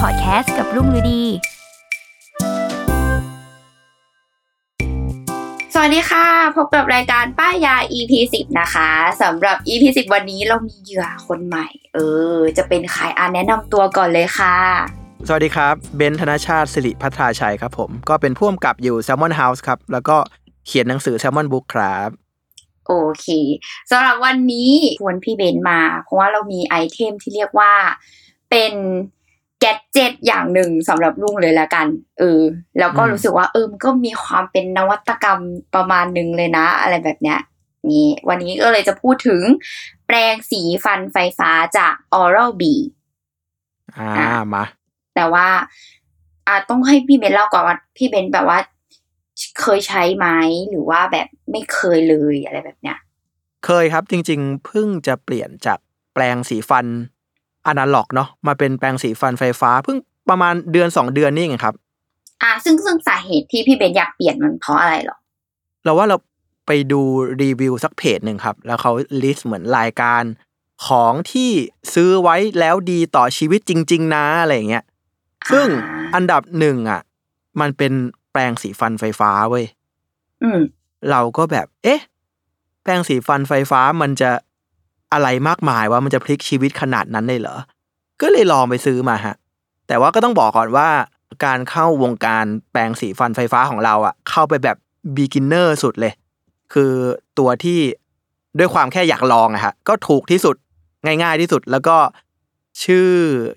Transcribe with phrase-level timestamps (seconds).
[0.00, 1.22] พอดแคสต์กับรุ่งฤดี
[5.74, 8.90] สวัสดีค่ะ พบกับรายการป้ายยา EP 10นะคะ
[9.22, 11.98] สำหรับ EP 10วันนี้เรามีเหยื่อคนใหม่ เอ
[12.34, 14.56] อ จะเป็นใครอ่านแนะนำตัวก่อนเลยค่ะ
[15.26, 20.16] สวัสดีครับ เบนซ์ธนชาติสิริพัทราชัยครับผม ก็เป็นผู้กำกับอยู่ Salmon House ครับ แล้วก็
[20.66, 22.08] เขียนหนังสือ Salmon Book ครับ
[22.86, 23.26] โอเค
[23.90, 27.72] สำหรับวันนี้ชวนพี่เบนซ์มา เพราะว่าเรามี item ที่เรียกว่า
[28.50, 28.72] เป็น
[29.60, 31.86] gadget อย่างหนึ่งสำหรับรุ่งเลยละกัน
[32.18, 32.40] เออ
[32.78, 35.40] แล้วก็อืมรู้สึกว่าเออมันก็มีความเป็นนวัตกรรม
[35.74, 37.38] ประมาณหนึ่งเลยนะ อะไรแบบเนี้ย
[37.90, 39.42] นี่วันนี้ก็เลยจะพูดถึง
[40.06, 42.62] แปรงสีฟันไฟฟ้าจาก Oral B
[43.98, 44.64] อ่าอะมา
[45.14, 45.48] แต่ว่า
[46.46, 48.58] อ่าต้องให้พี่เบนเล่าก่อนว่าพี่เบนแบบว่า
[49.60, 50.26] เคยใช้ไหม
[50.70, 52.98] หรือว่าแบบไม่เคยเลยอะไรแบบเนี้ย
[53.66, 55.78] เคยครับจริง ๆ เพิ่งจะเปลี่ยนจาก
[56.14, 56.86] แปรงสีฟัน
[57.66, 59.98] อนาล็อกเนาะมาเป็นแปรงสีฟันไฟฟ้า เพิ่ง
[60.28, 61.74] ประมาณเดือนสองเดือนนี่เองครับ
[62.42, 65.16] อ่า ซึ่งซึ่งสาเหตุที่พี่เบนอยากเปลี่ยนมันเพราะอะไรหรอ
[65.84, 66.16] เราว่าเรา
[66.66, 67.00] ไปดู
[67.42, 70.22] รีวิวสักเพจหนึ่งครับ แล้วเขา list เหมือนรายการ
[70.86, 71.50] ของที่
[71.94, 74.84] ซื้อไว้แล้วดีต่อชีวิตจริง ๆ นะอะไรอย่างเงี้ย
[75.52, 77.00] ซึ่งอ่าอันดับหนึ่งอะ
[77.60, 77.92] มันเป็น
[78.32, 79.64] แปรงสีฟันไฟฟ้าเว้ย
[80.42, 80.60] อืม
[81.10, 82.00] เราก็แบบ เอ๊ะ
[82.82, 84.30] แปรงสีฟันไฟฟ้ามันจะ
[85.12, 87.56] อะไรมากมายว่ามันจะพลิกชีวิตขนาดนั้นเลยเหรอ
[88.22, 89.34] ก็เลยลองไปซื้อมาฮะ
[89.88, 90.88] แต่ว่าก็ต้องบอกก่อนว่า
[91.44, 94.76] การเข้าวงการแปรงสีฟันไฟฟ้าของเราอะเข้าไปแบบ
[95.16, 96.12] beginner สุดเลย
[96.72, 96.92] คือ
[97.38, 97.78] ตัวที่
[98.58, 100.56] ด้วยความแค่อยากลองอะฮะก็ถูกที่สุด
[101.04, 101.96] ง่าย ๆที่สุดแล้วก็
[102.84, 103.08] ชื่อ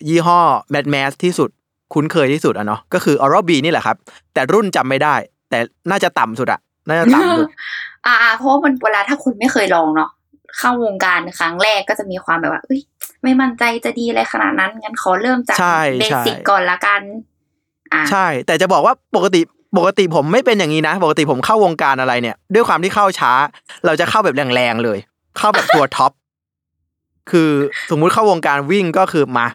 [0.10, 0.40] ยี่ห้อ
[0.74, 1.50] Mad Max ที่สุด
[1.94, 3.98] คุ้นเคยที่สุดอะเนาะก็คือ Oral B นี่แหละครับ
[4.34, 5.16] แต่รุ่นจำไม่ได้
[5.50, 5.60] แต่
[5.90, 7.48] น่าจะต่ำสุดอะน่าจะต่ำสุด
[8.06, 10.10] อ่าเพราะวันเวลาถ้าคุณไม่เคยลองเนาะ
[10.58, 12.82] เข้าวงการครั้งแรกก็จะมีความแบบว่าเอ้ย
[13.24, 17.02] ไม่มั่นใจจะดีอะไรขนาดนั้น งั้นขอเริ่มจากใช่เบใช่สิกก่อนละกัน
[17.94, 19.42] อ่าใช่ แต่จะบอกว่าปกติ
[19.78, 23.32] ปกติผมไม่เป็นอย่างนี้นะ ปกติผมเข้าวงการอะไรเนี่ย ด้วยความที่เข้าช้า
[23.86, 25.00] เราจะเข้าแบบแรงๆเลย
[25.38, 26.12] เข้าแบบตัวท็อป
[27.32, 27.50] คือ
[27.90, 29.46] สมมุติเข้าวงการวิ่งก็คือมา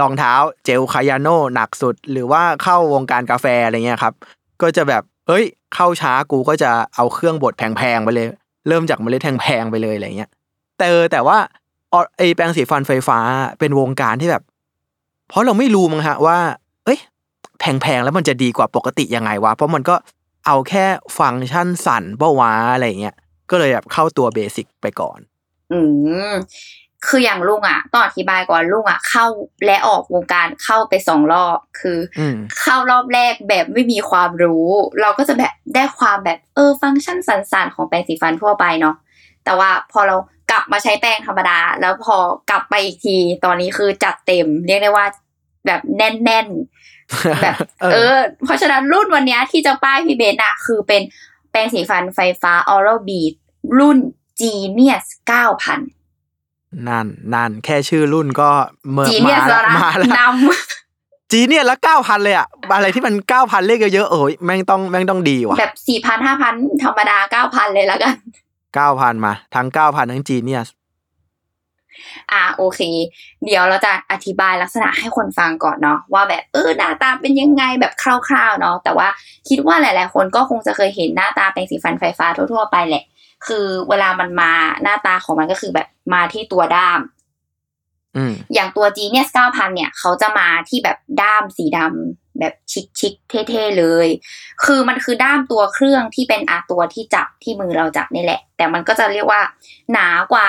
[0.00, 0.34] รองเท้า
[0.64, 4.14] เจลคายาโน่หนักสุด หรือว่าเข้าวงการกาแฟอะไรเงี้ยครับ
[4.62, 5.44] ก็จะแบบเฮ้ย
[5.74, 8.26] เข้าช้ากูก็จะเอาเครื่องบดแพงๆไปเลย
[8.68, 10.30] เริ่มจากเมล็ดแพงๆไปเลยอะไรเงี้ย
[10.76, 11.38] แต่เออแต่ว่า
[11.92, 13.18] ออไอแปรงสีฟันไฟฟ้า
[13.58, 14.42] เป็นวงการที่แบบ
[15.28, 16.38] เพราะเราไม่รู้มั้งฮะว่า
[16.84, 17.00] เอ้ย
[17.58, 19.94] แพงๆแล้วมันจะดีกว่าปกติยังไงวะ เพราะมันก็
[20.46, 20.84] เอาแค่
[21.18, 23.16] ฟังก์ชันสั่นเป้าวะอะไรเงี้ย
[23.50, 25.18] ก็เลยแบบเข้าตัวเบสิกไปก่อน
[25.72, 25.78] อื
[26.32, 26.34] ม
[27.06, 29.26] คืออย่างลุงอะต้องอธิบายก่อนลุงอะเข้า
[29.66, 34.66] และออกวงการเข้าไปสองรอบ คืออืมเข้ารอบแรกแบบไม่มีความรู้
[35.00, 38.96] เราก็จะแบบได้ความแบบเออฟังก์ชันสันๆของแปรงสีฟันทั่วไปเนาะ
[39.44, 40.33] แต่ว่าพอเรากลั
[40.64, 42.16] บมาใช้แป้งธรรมดา แล้วพอ
[42.50, 45.06] กลับไปอีกที ตอนนี้คือจัดเต็ม เรียกได้ว่า
[45.66, 51.02] แบบแน่นๆแบบเออเออเพราะฉะนั้นรุ่นวันเนี้ยที่จะป้ายพี่เบนอะคือเป็น
[51.50, 53.10] แปรงสีฟันไฟฟ้า Oral B
[53.78, 53.98] รุ่น
[54.40, 58.50] Genius 9000นั่นนั่นแค่ชื่อรุ่นก็
[58.92, 68.14] เมื่อ Genius มาแล้วนะมาแล้วนำจีเนี่ยละเก้าพันเลยอะอะไรที่มันเก้าพันเลขเยอะๆโอ้ยแม่งต้องแม่งต้องดีว่ะแบบสี่พันห้าพันธรรมดาเก้าพันเลยแล้วกัน
[68.74, 70.62] เก้าพันมา ทั้งเก้าพันทั้งจีเนี่ย
[72.32, 72.80] อ่าโอเค
[73.44, 78.04] เดี๋ยวเราจะอธิบายลักษณะให้คนฟังก่อนเนาะว่าแบบเออหน้าตาเป็นยังไงแบบค
[78.34, 79.08] ร่าวๆเนาะแต่ว่า
[79.48, 83.04] คิดว่าหลาย ๆ คนก็คงจะเคยเห็นหน้าตาแปรงสีฟันไฟฟ้าทั่วๆไปแหละ
[83.46, 87.00] คือเวลามันมาหน้าตาของมันก็คือแบบมาที่ตัวด้าม
[88.16, 91.78] อืมอย่างตัว Genius 9000เนี่ย เขาจะมาที่แบบด้ามสีด
[92.38, 92.54] แบบ
[93.00, 94.08] ชิคๆเท่ๆเลย
[94.64, 99.40] คือมันคือด้ามตัวเครื่องที่เป็นอาตัวที่จับที่มือเราจับนี่แหละ แต่มันก็จะเรียกว่า
[99.92, 100.48] หนากว่า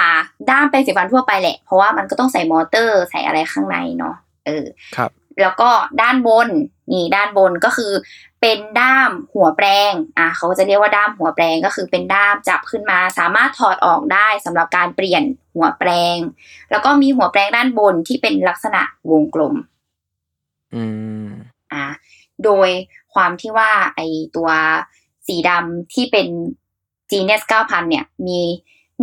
[0.50, 4.16] ด้ามแปรงสีฟันทั่วไปแหละ เพราะว่ามันก็ต้องใส่มอเตอร์ใส่อะไรข้างในเนาะ
[4.46, 4.66] เออ
[4.96, 5.12] ครับ
[5.42, 5.70] แล้วก็
[6.02, 6.50] ด้านบน
[6.92, 7.94] นี่ด้านบนก็คือ
[8.42, 15.24] เป็นด้ามหัวแปรงอะเขาจะเรียกว่าด้ามหัวแปรงก็คือเป็นด้ามจับขึ้นมา สามารถถอดออกได้สำหรับการเปลี่ยน
[15.56, 16.18] หัวแปรง
[16.72, 18.82] แล้วก็มีหัวแปรงด้านบนที่เป็นลักษณะ
[19.12, 19.56] วงกลม
[20.76, 20.84] อื
[21.28, 21.28] ม
[21.74, 21.86] อะ
[22.44, 22.70] โดย
[23.14, 24.02] ความที่ว่าไอ
[24.36, 24.50] ตัว
[25.28, 26.28] สีดำที่เป็น
[27.12, 28.42] Genius 9000 เนี่ย มี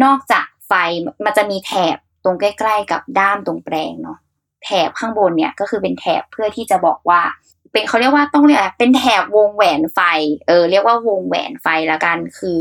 [0.05, 0.73] นอกจากไฟ
[1.25, 4.19] มันจะมีแถบตรงใกล้ๆ กับด้ามตรงแปรงเนาะ
[4.65, 7.21] แถบข้างบนเนี่ยก็คือเป็นแถบเพื่อที่จะบอกว่า
[7.73, 10.01] เป็นเขาเรียกว่าต้องเรียกอะไรเป็นแถบวงแหวนไฟ
[10.47, 12.57] เออ เรียกว่าวงแหวนไฟละกันคือ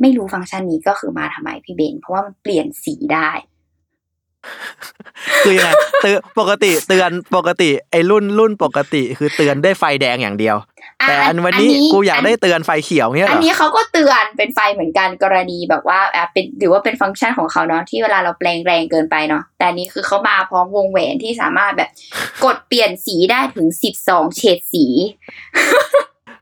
[0.00, 3.30] ไม่รู้ฟังก์ชันนี้ก็คือมาทำไมพี่เบน เพราะว่ามันเปลี่ยนสีได้
[5.44, 5.70] คือยังไง
[6.02, 10.56] เตือนปกติเตือนปกติไอ้รุ่นรุ่นปกติคือเตือนได้ไฟแดงอย่างเดียว
[11.02, 21.90] อะแต่อันวันนี้กูอยากได้เตือนไฟเขียวเงี้ยเหอัรนอนี้เขาก็เตือนเป็นไฟเหมือนกันกรณีแบบว่าอะเป็นหรือว่าเป็นฟังก์ชันของเขาเนาะที่เวลาเราแปลงแรงเกินไปเนาะแต่อันนี้คือเขามาพร้อมวงแหวนที่สามารถแบบ
[22.44, 24.86] กดเปลี่ยนสีได้ถึงสิบสองเฉดสี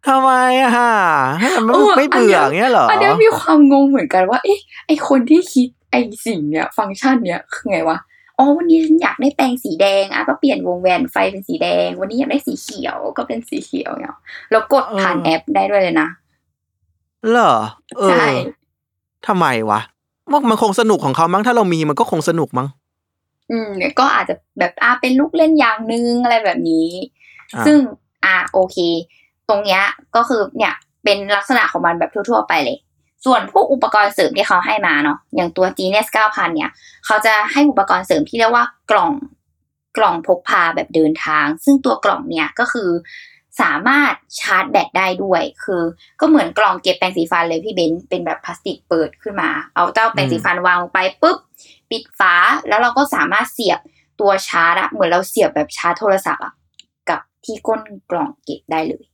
[0.06, 0.30] ทำไม
[0.62, 0.92] อะฮะ
[1.40, 5.94] ให้มันไม่เออไม่เบื่ออันเนี้ยเงี้ยเหรออันเนี้ยมีความงงเหมือนกันว่าเอ๊ะไอคนที่คิด ไอ
[6.26, 7.98] สิ่งเนี้ยฟังก์ชันเนี้ยคือไงวะ
[8.38, 14.18] อ๋อวันนี้ฉันอยากได้แปรงสีแดงอะก็เปลี่ยนวงแหวนไฟเป็นสีแดง วันนี้อยากได้สีเขียวก็เป็นสีเขียวเนาะ
[14.50, 16.08] แล้วกดผ่านแอปได้ด้วยเลยนะ
[17.30, 17.54] เหรอ
[17.98, 18.26] เออใช่
[19.26, 19.80] ทำไมวะ
[20.30, 22.68] ว่ามันคงสนุกของเขามั้งถ้าเรามีมันก็คงสนุกมั้ง
[23.50, 26.88] อืมเนี่ยก็อาจจะแบบอ่าเป็นลูกเล่นอย่างหนึงอะไรแบบนี้
[27.54, 27.78] อ่าซึ่ง
[28.24, 28.76] อ่าโอเค
[29.48, 29.82] ตรงเนี้ย
[30.16, 30.74] ก็คือเนี่ย
[31.04, 32.78] เป็นลักษณะของมันแบบทั่ว ๆ ไปเลย
[33.24, 36.70] ส่วนพวกอุปกรณ์เสริมที่เขาให้มาเนาะอย่างตัว Genius 9000 เนี่ย
[37.06, 39.12] เขาจะให้อุปกรณ์เสริมที่เรียกว่ากล่อง
[39.96, 42.90] กล่องพกพาแบบเดินทาง ซึ่งตัวกล่องเนี่ยก็คือ
[43.60, 45.82] สามารถชาร์จแบตได้ด้วย คือ
[46.20, 51.38] ก็เหมือนกล่องเก็บแปรงสีฟันเลยพี่เบนซ์เป็นแบบพลาสติกเปิดขึ้นมา เอาเจ้าแปรงสีฟันวางลงไปปุ๊บ
[51.90, 52.34] ปิดฝา
[52.68, 53.80] แล้วเราก็สามารถเสียบ
[54.20, 56.52] ตัวชาร์จอะเหมือนเราเสียบแบบชาร์จโทรศัพท์อะ
[57.08, 57.80] กับที่ก้น
[58.10, 59.04] กล่องเก็บได้เลย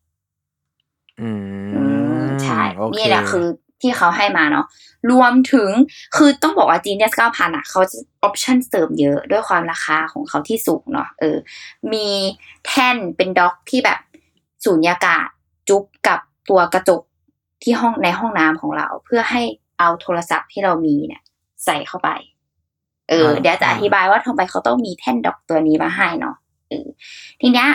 [1.21, 1.31] อื
[1.73, 1.81] อื
[2.25, 3.47] มมใช่โอเคนี่แหละคือ
[3.85, 4.67] ที่เขาให้มาเนาะ
[5.11, 5.71] รวมถึง
[6.17, 11.37] คือต้องบอกว่า Genius 9000อะเขาจะออปชันเสริมเยอะด้วยความราคาของเขาที่สูงเนาะเออ
[11.93, 12.09] มี
[12.67, 14.01] แท่นเป็นด็อกที่แบบ
[14.65, 15.29] สูญญากาศ
[15.69, 16.21] จุ๊บกับ
[16.51, 17.03] ตัวกระจก
[17.63, 19.43] ที่ห้องในห้องน้ำของเรา เพื่อให้
[19.79, 21.23] เอาโทรศัพท์ที่เรามีเนี่ย
[21.65, 22.11] ใส่เข้าไป
[23.09, 26.37] เอออ่าเดี๋ยวจะอธิบายว่าทำไมเขาต้องมีแท่นด็อกตัวนี้มาให้เนาะ
[26.69, 26.87] เออ
[27.41, 27.69] ทีเนี้ย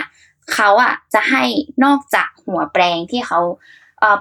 [0.54, 1.44] เขาอะจะให้
[1.84, 3.58] นอกจากหัวแปรงที่เขาเอ่อ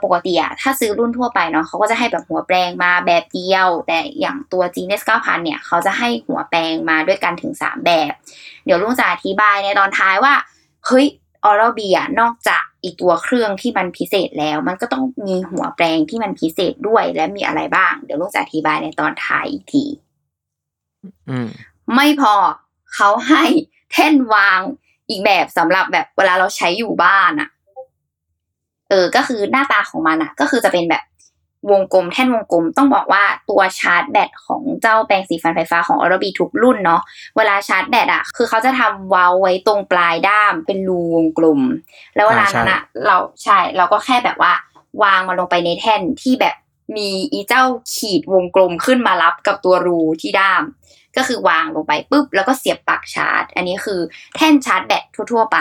[0.03, 8.11] ปกติอะถ้าซื้อรุ่นทั่วไปเนาะเขาก็จะให้แบบหัวแปรงมาแบบเดียว แต่อย่างตัว Genius 9000 เนี่ย เขาจะให้หัวแปรงมาด้วยกันถึง 3 แบบ
[8.65, 10.33] เดี๋ยวลุงจะอธิบายในตอนท้ายว่า
[10.85, 11.05] เฮ้ย
[11.45, 19.85] ออร์บีอะนอกจากอีกตัวเครื่องที่มันพิเศษแล้ว มันก็ต้องมีหัวแปรงที่มันพิเศษด้วยและมีอะไรบ้าง เดี๋ยวลุงจะอธิบายในตอนท้ายอีกที
[21.29, 21.49] อืม
[21.95, 22.35] ไม่พอ
[22.95, 23.43] เขาให้
[23.91, 24.59] แท่นวาง
[25.09, 27.49] อีกแบบสำหรับแบบเวลาเราใช้อยู่บ้านอะ
[28.89, 31.03] เออก็คือหน้าตาของมันอะก็คือจะเป็นแบบ
[31.71, 37.01] วงกลมแท่นวงกลมต้องบอกว่าตัวชาร์จแบตของเจ้าแปรงสีฟันไฟฟ้าของออร์บีทุกรุ่นเนาะ
[37.37, 41.59] เวลาชาร์จแบตอะคือเขาจะทำเว้าไว้ตรงปลายด้ามเป็นรูวงกลม
[42.15, 44.53] แล้วเวลานั้นอะเราใช่เราก็แค่แบบว่า
[45.03, 46.55] วางมันลงไปในแท่นที่แบบ
[46.97, 47.63] มีอีเจ้า
[47.95, 50.63] ขีดวงกลมขึ้นมารับกับตัวรูที่ด้าม
[51.19, 53.99] ก็คือวางลงไปปุ๊บแล้วก็เสียบปลั๊กชาร์จ อันนี้คือ
[54.35, 55.59] แท่นชาร์จแบตทั่ว ๆ ไป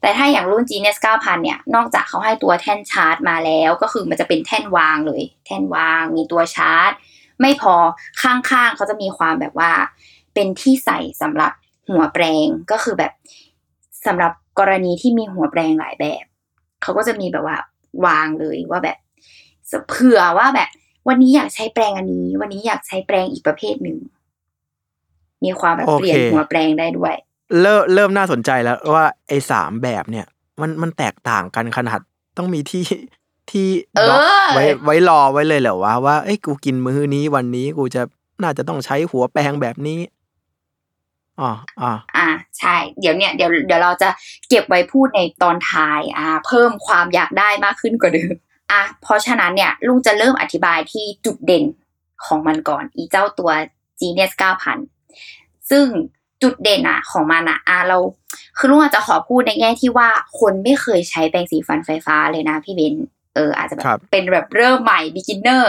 [0.00, 6.90] แต่ถ้าอย่างรุ่น Genius 9000 เนี่ย นอกจากเขาให้ตัวแท่นชาร์จมาแล้ว ก็คือมันจะเป็นแท่นวางเลย แท่นวางมีตัวชาร์จ
[7.40, 7.74] ไม่พอ
[8.22, 9.72] ข้างๆเขาจะมีความแบบว่า
[10.34, 11.52] เป็นที่ใส่สำหรับ
[11.88, 13.12] หัวแปรงก็คือแบบ
[14.06, 16.24] สำหรับกรณีที่มีหัวแปรงหลายแบบ
[16.82, 17.58] เขาก็จะมีแบบว่า
[18.06, 18.98] วางเลยว่าแบบ
[19.88, 20.70] เผื่อว่าแบบ
[21.08, 23.98] วันนี้อยากใช้แปรงอันนี้ วันนี้อยากใช้แปรงอีกประเภทหนึ่ง
[25.44, 27.14] มีความแบบโอเคเปลี่ยนหัวแปรงได้ด้วย
[27.60, 30.26] เริ่มเริ่มน่าสนใจแล้วว่าไอ้สามแบบเนี่ย
[30.60, 31.98] มันมันแตกต่างกันขนาด
[32.36, 32.84] ต้องมีที่
[33.50, 34.20] ที่เออด็อก
[34.54, 38.02] ไว้ไว้รอไว้เลยเหรอวะว่าเอ้ยกูกินมื้อนี้วันนี้กูจะ
[38.42, 39.98] น่าจะต้องใช้หัวแปรงแบบนี้
[41.40, 44.08] อ๋ออ๋ออ่าใช่ เดี๋ยวเนี่ยเดี๋ยวเดี๋ยวเราจะ
[44.48, 48.34] เก็บไว้พูดในตอนท้ายอ่า เพิ่มความอยากได้มากขึ้นกว่าเดิม
[48.72, 51.64] อะเพราะฉะนั้นเนี่ยลุงจะเริ่มอธิบายที่จุดเด่น
[52.26, 53.50] ของมันก่อน อีเจ้าตัว
[54.00, 54.32] Genius
[54.72, 55.01] 9000
[55.70, 55.84] ซึ่ง
[56.42, 57.98] จุดเด่นอะของมันอะอะเรา
[58.58, 60.08] คือลุงอาจจะขอพูดในแง่ที่ว่า
[60.40, 62.94] คนไม่เคยใช้แปรงสีฟันไฟฟ้าเลยนะพี่เบน
[63.34, 65.64] เอออาจจะแบบครับเป็นแบบเริ่มใหม่ beginner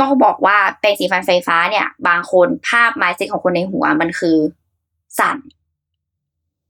[0.00, 4.36] ต้องบอกว่าแปรงสีฟันไฟฟ้าเนี่ย บางคนภาพ mindset ของคนในหัวมันคือ
[5.18, 5.36] สั่น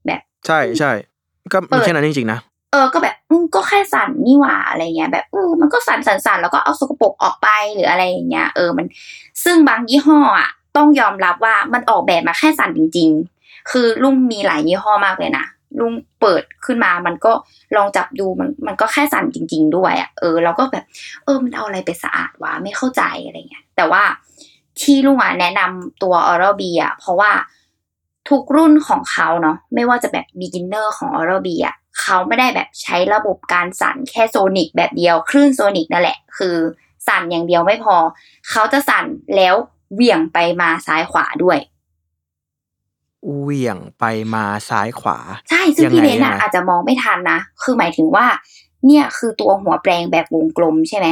[0.05, 0.91] แบบ ใช่ใช่
[1.53, 2.39] ก็มีแค่นั้นจริงๆนะ
[2.71, 8.85] เออก็แบบอืมก็แค่สั่นนี่หว่าอะไรเงี้ยแบบเออมันก็สั่นสั่นสั่นแล้วก็เอาสกปรกออกไปหรืออะไรอย่างเงี้ยเออมัน
[9.43, 15.45] ซึ่งบางยี่ห้ออะ ต้องยอมรับว่ามันออกแบบมาแค่สั่นจริง ๆ คือลุงมีหลายยี่ห้อมากเลยนะ
[15.79, 17.33] ลุงเปิดขึ้นมามันก็
[17.75, 20.85] ลองจับดูมันมันก็แค่สั่นจริง ๆ ด้วยอะเออเราก็แบบ
[21.23, 24.03] เออมันเอาอะไรไปสะอาดวะไม่เข้าใจอะไรเงี้ยแต่ว่า
[24.81, 27.31] ที่ลุงอะแนะนำตัว Oral B อะเพราะว่า
[28.29, 36.55] ทุกรุ่นของเขาเนาะไม่ว่าจะแบบ beginner ของ Oral B อะเขาไม่ได้แบบใช้ระบบการสั่นแค่โซนิกแบบเดียว คลื่นโซนิกนั่นแหละ คือ
[37.07, 37.95] สั่นอย่างเดียวไม่พอ
[38.49, 39.55] เขาจะสั่นแล้ว
[39.93, 41.57] เหวี่ยงไปมาซ้ายขวาด้วย
[43.41, 45.17] เหวี่ยงไปมาซ้ายขวา
[45.49, 48.25] ใช่ ซึ่งยังไงพี่เบนซ์อะยังไงอาจจะมองไม่ทันนะ คือหมายถึงว่า
[48.85, 51.07] เนี่ยคือตัวหัวแปลงแบบวงกลมใช่ไหม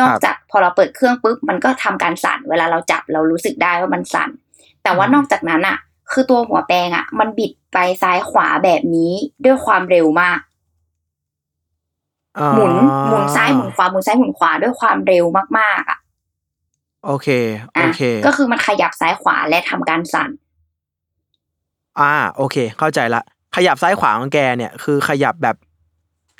[0.00, 4.30] นอกจากพอเราเปิดเครื่องปุ๊บ มันก็ทำการสั่น เวลาเราจับเรารู้สึกได้ว่ามันสั่น
[4.82, 5.76] แต่ว่านอกจากนั้นอะ
[6.12, 9.12] คือตัวหัวแปลงอะมันบิดไปซ้ายขวาแบบนี้
[9.44, 10.38] ด้วยความเร็วมาก
[12.38, 12.72] อ่าหมุน
[13.08, 15.24] หมุนซ้ายหมุนขวาหมุนซ้ายหมุนขวาด้วยความเร็ว
[15.58, 15.98] มากๆอะ
[17.06, 17.28] โอเค
[17.74, 20.30] โออะเค ก็คือมันขยับซ้ายขวาและทำการสั่น
[22.00, 23.22] อ่า โอเค เข้าใจละ
[23.56, 25.56] ขยับซ้ายขวาของแกเนี่ย คือขยับแบบ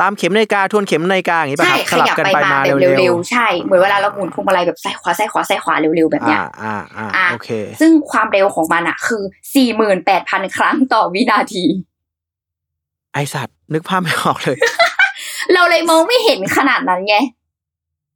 [0.00, 7.50] ตามเข็มนาฬิกาทวนเข็มนาฬิกาอย่างนี้ป่ะใช่ ครับขสลับยับกันไปไปมามาแบบเร็วเร็วๆใช่ เหมือนเวลาเราหมุนพวงมาลัยแบบซ้ายขวาซ้ายขวาซ้ายขวาเร็วๆแบบๆ เนี้อ่า ย อ่า อ่า อะ โอเค
[7.80, 9.22] ซึ่งความเร็วของมันอะคือ
[9.54, 11.64] สี่หมื่นแปดพันครั้งต่อวินาที
[13.12, 14.58] ไอสัตว์นึกภาพไม่ออกเลย
[15.54, 17.16] เราเลยมองไม่เห็นขนาดนั้นไง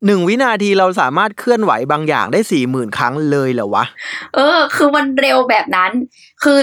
[0.05, 3.85] หนึ่งวินาทีเราสามารถเคลื่อนไหวบางอย่างได้สี่หมื่นครั้งเลยเหรอวะ
[4.35, 5.91] เออ คือมันเร็วแบบนั้น
[6.43, 6.59] คือ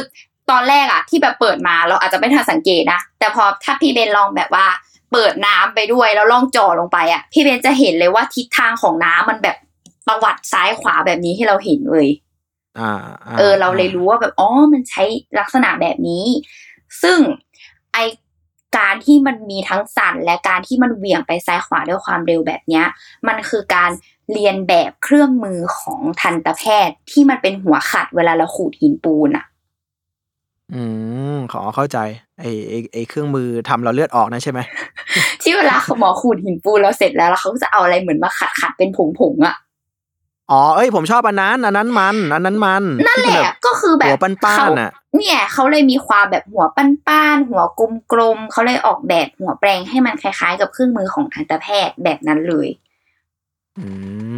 [0.50, 4.66] ตอนแรกอะที่แบบเปิดมาเราอาจจะไม่ทันสังเกตนะ แต่พอถ้าพี่เบนลองแบบว่า
[5.12, 9.58] เปิดน้ำไปด้วยแล้วล่องจ่อลงไปอะพี่เบนจะเห็นเลยว่าทิศทางของน้ำมันแบบ
[10.08, 12.08] ประวัติซ้ายขวาแบบนี้ให้เราเห็นเลย
[12.80, 12.92] อ่า
[13.38, 15.04] เออ เราเลยรู้ว่าแบบอ๋อมันใช้
[15.40, 16.26] ลักษณะแบบนี้
[17.04, 17.18] ซึ่ง
[17.94, 17.98] ไอ
[18.78, 22.86] การที่มันมีทั้งสั่นและการที่มันเหวี่ยงไปซ้ายขวาด้วยความเร็วแบบเนี้ย
[23.28, 23.92] มันคือการ
[24.34, 29.46] เรียนแบบเครื่องมือของทันตแพทย์ที่มันเป็นหัวขัดเวลาเราขูดหินปูนอะ
[30.74, 30.84] อื
[31.36, 31.98] มขอเข้าใจ
[32.40, 34.60] ไอไอไอเครื่องมือทำเราเลือดออกนะใช่ไหม
[35.42, 39.56] ที่เวลาหมอขูดหินปูนเราเสร็จแล้วแล้วเขาก็จะเอาอะไรเหมือนมาขัดขัดๆเป็นผงผงๆอะ
[40.54, 47.64] อ๋อเอ้ยผมชอบอันนั้น อันนั้นมัน อันนั้นมันนั่นแหที่เป็ละก็คือแบบหัวปั้นเขาๆน่ะเนี่ยเขาเลยมีความแบบหัวป้านๆหัว
[48.12, 52.68] กลมๆเขาเลยออกแบบหัวแปลงให้มันคล้ายๆ กับเครื่องมือของทันตแพทย์แบบนั้นเลย
[53.78, 53.86] อื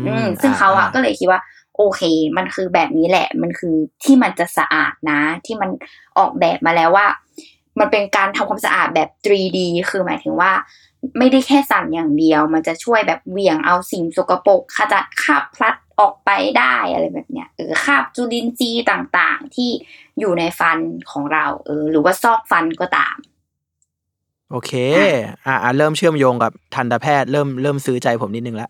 [0.06, 1.42] อืมมซึ่งเขาอะก็เลยคิดว่า
[1.78, 2.02] โอเค
[2.38, 5.70] มันคือแบบนี้แหละ มันคือที่มันจะสะอาดนะ ที่มัน
[6.18, 7.08] ออกแบบมาแล้วว่า
[7.80, 9.58] มันเป็นการทำความสะอาดแบบ 3D
[9.92, 10.52] คือหมายถึงว่า
[11.18, 19.70] ไม่ได้แค่สั่นอย่างเดียว มันจะช่วยแบบเหวี่ยงเอาสิ่งสกปรกขจัดคราบพลัดออกไปได้อะไรแบบเนี้ยเออคราบจุลินทรีย์ต่างๆ ที่
[20.20, 20.78] อยู่ในฟัน
[21.12, 23.16] ของเราเออหรือว่าซอกฟันก็ตาม
[24.52, 24.72] โอเค
[25.46, 28.70] อ่าเริ่มเชื่อมโยงกับทันตแพทย์เริ่มเริ่มซื้อใจผมนิดนึงแล้ว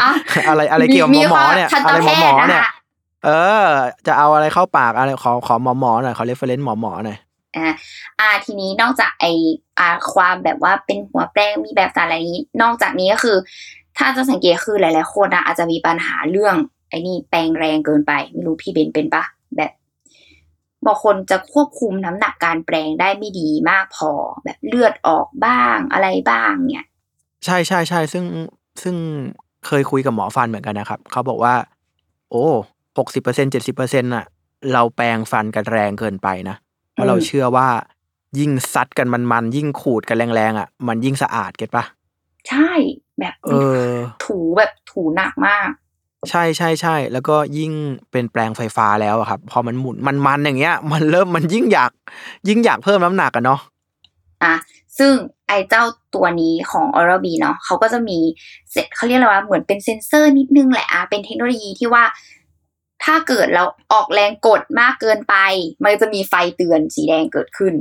[0.00, 0.10] อะ
[0.48, 2.72] อะไรอะไรเกี่ยวกับหมอหมอเนี่ยทันตอะไรหแพมอหมอทย์นะเนี่ยคะ
[3.24, 3.30] เอ
[3.64, 3.66] อ
[4.06, 7.18] จะเอาอะไรเข้าปากอะไรขอขอหมอหมอหน่อยขอเรฟเฟรนซ์หมอหมอหน่อย
[7.54, 7.72] อ่า
[8.20, 9.26] อ่าทีนี้นอกจากไอ
[9.78, 13.36] อ่าความแบบว่าเป็นหัวแปลงมีแบบสารอะไรนี้ นอกจากนี้ก็คือ
[13.98, 16.54] ถ้าจะสังเกตคือหลาย ๆ คนอะอาจจะมีปัญหาเรื่อง
[16.88, 19.24] ไอ้นี่แปลงแรงเกินไป ไม่รู้พี่เบนเป็นปะ
[19.56, 19.72] แบบ
[20.86, 24.10] บางคนจะควบคุมน้ำหนักการแปลงได้ไม่ดีมากพอ
[24.44, 26.86] แบบเลือดออกบ้างอะไรบ้างเนี่ย
[27.44, 28.24] ใช่ใช่ใช่ซึ่ง
[28.82, 28.96] ซึ่ง
[29.66, 31.54] เคยคุยกับหมอฟันเหมือนกันนะครับ เขาบอกว่า
[32.30, 32.46] โอ้
[32.98, 34.24] หกสิบเปอร์เซ็นเจ็ดสิบเปอร์เซ็นต์ะ
[34.72, 36.56] เราแปรงฟันกันแรงเกินไปนะ
[36.94, 37.68] เพราะเราเชื่อว่า
[38.38, 41.84] ยิ่งซัดกันมันมันๆยิ่งขูดกันแรงๆอะ มันยิ่งสะอาดเก็ตปะ
[42.48, 42.70] ใช่
[43.18, 43.54] แบบเอ
[43.86, 43.88] อ
[44.24, 45.68] ถูแบบถูหนักมาก
[46.30, 47.72] ใช่ใช่ใช่แล้วก็ยิ่ง
[48.10, 51.92] เป็นแปลงไฟฟ้าแล้วอะครับ พอมันหมุนมันมันอย่างเงี้ย มันเริ่มมันยิ่งอยาก
[52.48, 53.60] ยิ่งอยากเพิ่มน้ำหนักอะเนาะ
[54.44, 54.54] อะ
[54.98, 55.12] ซึ่ง
[55.48, 55.84] ไอ้เจ้า
[56.14, 58.18] ตัวนี้ของ Oral B เนาะเขาก็จะมี
[58.70, 62.04] เซตเขาเรียกอะไรว่าเหมือนเป็นเซนเซอร์นิดนึงแหละอะเป็นเทคโนโลยีที่ว่า
[63.04, 65.34] ถ้าเกิดเราออกแรงกดมากเกินไป
[65.82, 67.74] มันจะมีไฟเตือนสีแดงเกิดขึ้น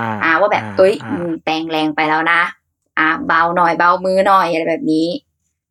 [0.00, 2.40] อ่าอ่าว่าแบบเอ้ยอ่ามึงแปลงแรงไปแล้วนะ
[2.98, 5.06] อ่า เบาหน่อยเบามือหน่อยอะไรแบบนี้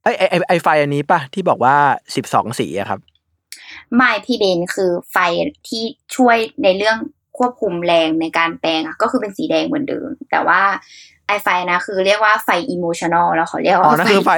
[0.03, 1.75] ไอยไอไอไอไฟอันนี้ป่ะ ที่บอกว่า
[2.15, 2.99] สิบสองสีอะครับ
[3.95, 5.17] ไม่พี่เบนซ์คือไฟ
[5.67, 5.83] ที่
[6.15, 6.97] ช่วยในเรื่อง
[7.37, 10.61] ควบคุมแรงในการแปรงอะก็คือเป็นสีแดงเหมือนเดิม แต่ว่า
[11.27, 14.29] ไอไฟนะคือเรียกว่าไฟ emotional แล้วเขาเรียกอ๋อว่านั่นคือไฟ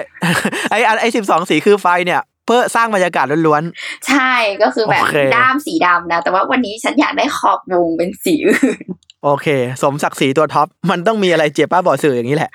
[0.72, 3.64] ไออันไอสิบสองสีคือไฟเนี่ยเพื่อสร้างบรรยากาศล้วน
[4.08, 9.48] ใช่ก็คือแบบโอเคด้ามสีดำนะ แต่ว่าวันนี้ฉันอยากได้ขอบวงเป็นสีอื่นๆโอเค
[9.84, 12.52] สมศักดิ์ศรีตัว top มันต้องมีอะไรเจ็บป้าบอดสื่ออย่างนี้แหละ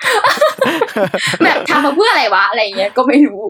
[1.43, 3.41] แบบทำมาเพื่ออะไรวะ อะไรเงี้ยก็ไม่รู้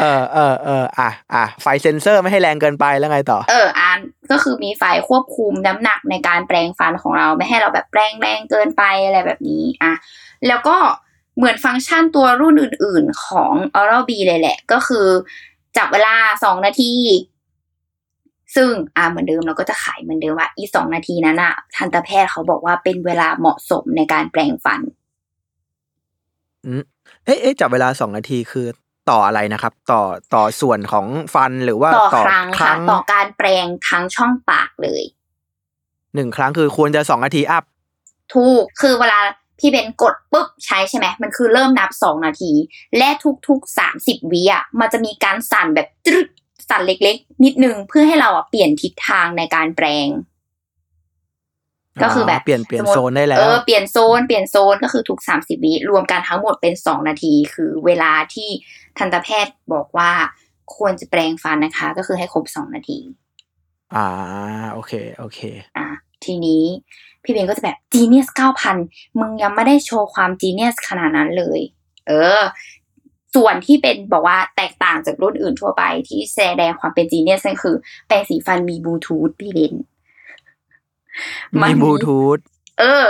[0.00, 3.98] เออเออเอออะอะไฟเซนเซอร์ไม่ให้แรงเกินไปแล้วไงต่อ เอออัน
[4.30, 9.92] ก็คือมีไฟควบคุมน้ำหนักในการแปรงฟันของเราไม่ให้เราแบบแปรงแรงเกินไปอะไรแบบนี้อะ
[10.48, 10.76] แล้วก็
[11.36, 15.06] เหมือนฟังก์ชันตัวรุ่นอื่น ๆ ของ Oral B เลยแหละ ก็คือ
[15.76, 16.14] จับเวลา
[16.44, 16.92] สองนาที
[18.54, 24.80] ซึ่งอ่าเหมือนเดิมเราก็จะขายเหมือนเดิมว่าอีสองนาทีนั้นอะทันตแพทย์เขาบอกว่าเป็นเวลาเหมาะสมในการแปรงฟัน
[26.66, 26.82] อืม
[27.24, 28.66] เอ๊ะเอ๊ะจับเวลาสองนาทีคือ
[29.10, 30.02] ต่ออะไรนะครับ ต่อ
[30.34, 35.02] ต่อส่วนของฟันหรือว่าต่อครั้งค่ะต่อการแปรงทั้งช่องปากเลย
[36.14, 37.64] หนึ่งครั้งคือควรจะสองนาทีอัพ
[38.34, 39.20] ถูกคือเวลา
[39.58, 42.52] พี่เบนกดปุ๊บใช้ใช่ไหมมันคือเริ่มนับสองนาที
[42.98, 43.08] และ
[43.48, 46.28] ทุกๆสามสิบวิอะมันจะมีการสั่นแบบตรึด
[46.68, 50.08] สั่นเล็กๆ นิดนึงเพื่อให้เราอะเปลี่ยนทิศทางในการแปลง
[52.02, 58.48] ก็คือแบบเปลี่ยนเปลี่ยนสมมุติโซนได้แล้วเออเปลี่ยนโซนเปลี่ยนโซนก็คือทุกสามสิบวิรวมกันทั้งหมดเป็นสองนาที คือเวลาที่
[58.98, 60.10] ทันตแพทย์บอกว่า
[60.76, 62.98] ควรจะแปลงฟันนะคะ ก็คือให้ครบสองนาที
[63.94, 64.06] อ่า
[64.72, 65.40] โอเค โอเค
[65.78, 65.86] อะ
[66.24, 66.64] ทีนี้
[67.26, 68.76] พี่เบนก็จะแบบ Genius เก้าพัน
[69.20, 71.60] มึงยังไม่ได้โชว์ความ Genius ขนาดนั้นเลย
[72.06, 72.42] เออ
[73.34, 79.74] ส่วนที่เป็นบอกว่าแตกต่างจากรุ่นอื่นทั่วไปที่แสดงความเป็น Genius นั่นคือ แปรงสีฟันมีบลูทูธพี่เบนซ์
[81.60, 82.38] มีบลูทูธ
[82.78, 83.04] เออ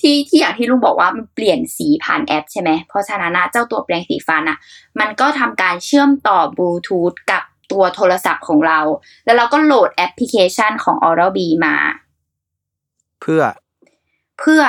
[0.00, 4.58] ที่ที่อย่างที่รุ่งบอกว่ามันเปลี่ยนสีผ่านแอปใช่ไหมเพราะฉะนั้นนะเจ้าตัวแปรงสีฟันอะ
[5.00, 8.80] มันก็ทำการเชื่อมต่อบลูทูธกับตัวโทรศัพท์ของเรา
[9.24, 11.76] แล้วเราก็โหลดแอปพลิเคชันของ Oral B มา
[13.20, 13.42] เพื่อ
[14.38, 14.62] เพื่อ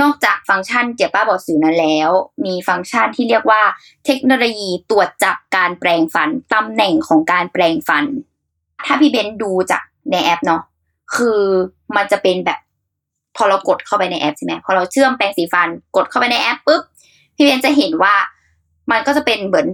[0.00, 2.10] นอกจากฟังก์ชันเจ็บป้าบอกสื่อนั้นแล้ว
[2.44, 3.62] มีฟังก์ชันที่เรียกว่า
[4.06, 8.04] เทคโนโลยีตรวจจับการแปรงฟันตำแหน่งของการแปลงฟัน
[8.86, 10.62] ถ้าพี่เบนดูจากในแอปเนาะ
[11.16, 11.40] คือ
[11.96, 12.58] มันจะเป็นแบบ
[13.36, 16.82] พอเรากดเข้าไปในแอปใช่ไหมพอเราเชื่อมแปรงสีฟันกดเข้าไปในแอปปุ๊บ
[17.36, 18.14] พี่เบนจะเห็นว่า
[18.90, 19.66] มันก็จะเป็นเหมือน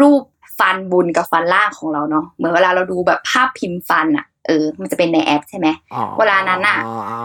[0.00, 0.22] รูป
[0.58, 7.22] ฟันบนกับฟันล่างของเราเนาะเหมือนเวลาเราดูแบบภาพพิมพ์ฟันอะเออ มันจะเป็นในแอปใช่ไหมอ๋อเวลานั้นน่ะอ๋ออ๋อ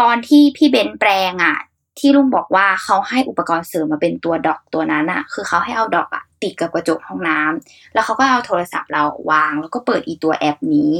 [0.00, 1.56] ตอนที่พี่เบนแปลงอะ
[1.98, 10.94] ที่ลุงบอกว่าเขาให้อุปกรณ์เสริมมาเป็นตัวดอกตัวนั้นอะ คือเขาให้เอาดอกอะติดกับกระจกห้องน้ำแล้วเขาก็เอาโทรศัพท์เราวาง แล้วก็เปิดอีตัวแอปนี้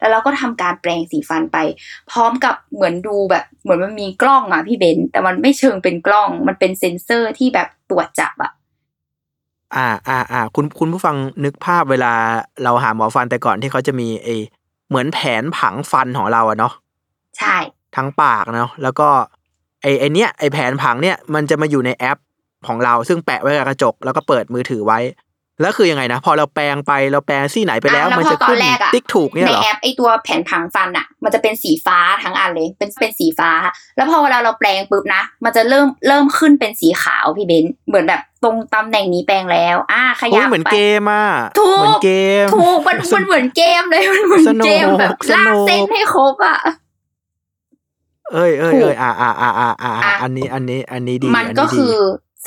[0.00, 1.58] แล้วเราก็ทำการแปลงสีฟันไป
[2.10, 8.52] พร้อมกับเหมือนดูแบบเหมือนมันมีกล้องอะพี่เบนแต่มันไม่เชิงเป็นกล้อง มันเป็นเซ็นเซอร์ที่แบบตรวจจับอะ
[9.76, 12.12] อ่าอ่าอ่าคุณคุณผู้ฟังนึกภาพเวลา
[12.64, 14.28] เราหาหมอฟันแต่ก่อนที่เขาจะมีไอ
[14.88, 16.72] เหมือนแผนผังฟันของเราอะเนาะ
[17.38, 17.56] ใช่
[17.96, 19.08] ทั้งปากเนาะแล้วก็
[19.82, 22.18] ไอไอเนี้ยไอแผนผังเนี่ยมันจะมาอยู่ในแอป
[22.66, 24.98] ของเราซึ่งแปะไว้กับกระจกแล้วก็เปิดมือถือไว้
[25.60, 33.50] แล้วคือยังไงนะ พอเราแปลงไปเราแปลงซี่ไหนไปแล้วอะแล้วมันจะพอตอนขึ้นแรกอะติ๊กถูกเนี่ยในเหรอแอปไอตัวแผ่นผังฟันอะมันจะเป็นสีฟ้าทั้งอันเลยเป็นเป็นสีฟ้า
[33.96, 41.26] แล้วพอเวลาเราแปลงปุ๊บนะ มันจะเริ่มเริ่มขึ้นเป็นสีขาวพี่เบนซ์เหมือนแบบตรงตำแหน่งนี้แปลงแล้ว อ่าขโอ้ยัยบเหมือนไปเกมอะ
[41.60, 42.10] ถูกเหมือนเก
[42.44, 46.58] มถูกมันมันเหมือนเกมเลยมันเหมือนสนุกเกมแบบสนุลากกเส้นให้ครบอะ
[48.32, 51.96] เอ้ยเอ้ยถูกเอ้ยอ่าอ่าอ่าอ่าอ่าอะอันนี้อันนี้อันนี้ดีมันอัก็ดีคือ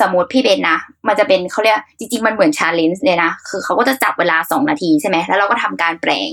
[0.00, 6.30] สมมติพี่เบนซ์นะ มันจะเป็นเขาเรียกจริง ๆ มันเหมือน challenge เลยนะ คือเขาก็จะจับเวลาสองนาทีใช่ไหม แล้วเราก็ทำการแปรง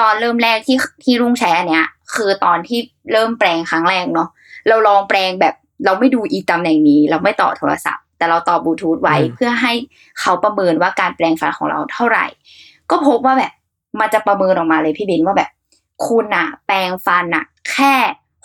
[0.00, 2.78] ตอนเริ่มแรกที่ที่รุ่งใช้อันเนี้ย คือตอนที่
[3.12, 4.28] เริ่มแปรงครั้งแรกเนาะ
[4.68, 9.72] เราลองแปรงแบบเราไม่ดูอีตำแหน่งนี้ เราไม่ต่อโทรศัพท์ แต่เราต่อบลูทูธไว้เพื่อให้
[10.20, 12.26] เขาประเมินว่าการแปรงฟันของเราเท่าไหร่
[12.90, 13.52] ก็พบว่าแบบ
[14.00, 15.50] มันจะประเมินออกมาเลยพี่เบนซ์ว่าแบบ
[16.06, 17.94] คุณอะแปรงฟันอะแค่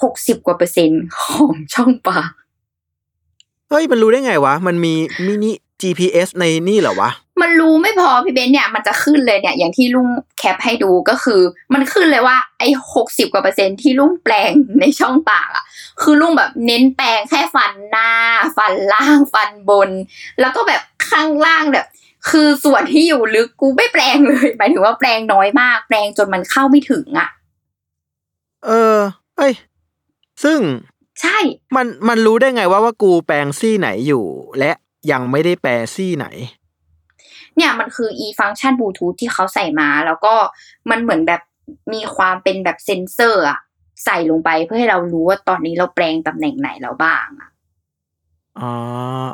[0.03, 2.31] หกสิบกว่าเปอร์เซ็นต์ของช่องปาก
[3.69, 4.93] เฮ้ยมันรู้ได้ไงวะ มันมี
[5.25, 7.11] mini GPS ในนี่เหรอวะ
[7.41, 11.41] มันรู้ไม่พอพี่เบนซ์เนี่ย มันจะขึ้นเลยเนี่ย อย่างที่รุ่ง cap ให้ดูก็คือ
[11.73, 15.65] มันขึ้นเลยว่าไอ้หกสิบกว่าเปอร์เซ็นต์ที่รุ่งแปรงในช่องปากอะ
[16.01, 18.11] คือรุ่งแบบเน้นแปรงแค่ฟันหน้า
[18.57, 19.89] ฟันล่างฟันบน
[20.39, 21.85] แล้วก็แบบข้างล่างแบบ
[22.29, 27.29] คือส่วนที่อยู่ลึกกูไม่แปลงเลยหมายถึงว่าแปลงน้อยมาก แปลงจนมันเข้าไม่ถึงอะ
[28.65, 28.97] เออ
[29.37, 29.53] เอ้ย
[30.43, 30.59] ซึ่ง
[31.21, 31.37] ใช่
[31.75, 34.25] มันมันรู้ได้ไงว่าว่ากูแปลงซี่ไหนอยู่
[34.59, 34.71] และ
[35.11, 36.27] ยังไม่ได้แปลซี่ไหน
[37.57, 40.33] เนี่ยมันคือ e ฟังก์ชันบลูทูธที่เขาใส่มา แล้วก็
[40.89, 41.41] มันเหมือนแบบ
[41.93, 43.59] มีความเป็นแบบเซนเซอร์อะ
[44.05, 47.49] ใส่ลงไปเพื่อให้เรารู้ว่าตอนนี้เราแปลงตำแหน่งไหนแล้วบ้างอะ
[48.59, 48.73] อ๋อ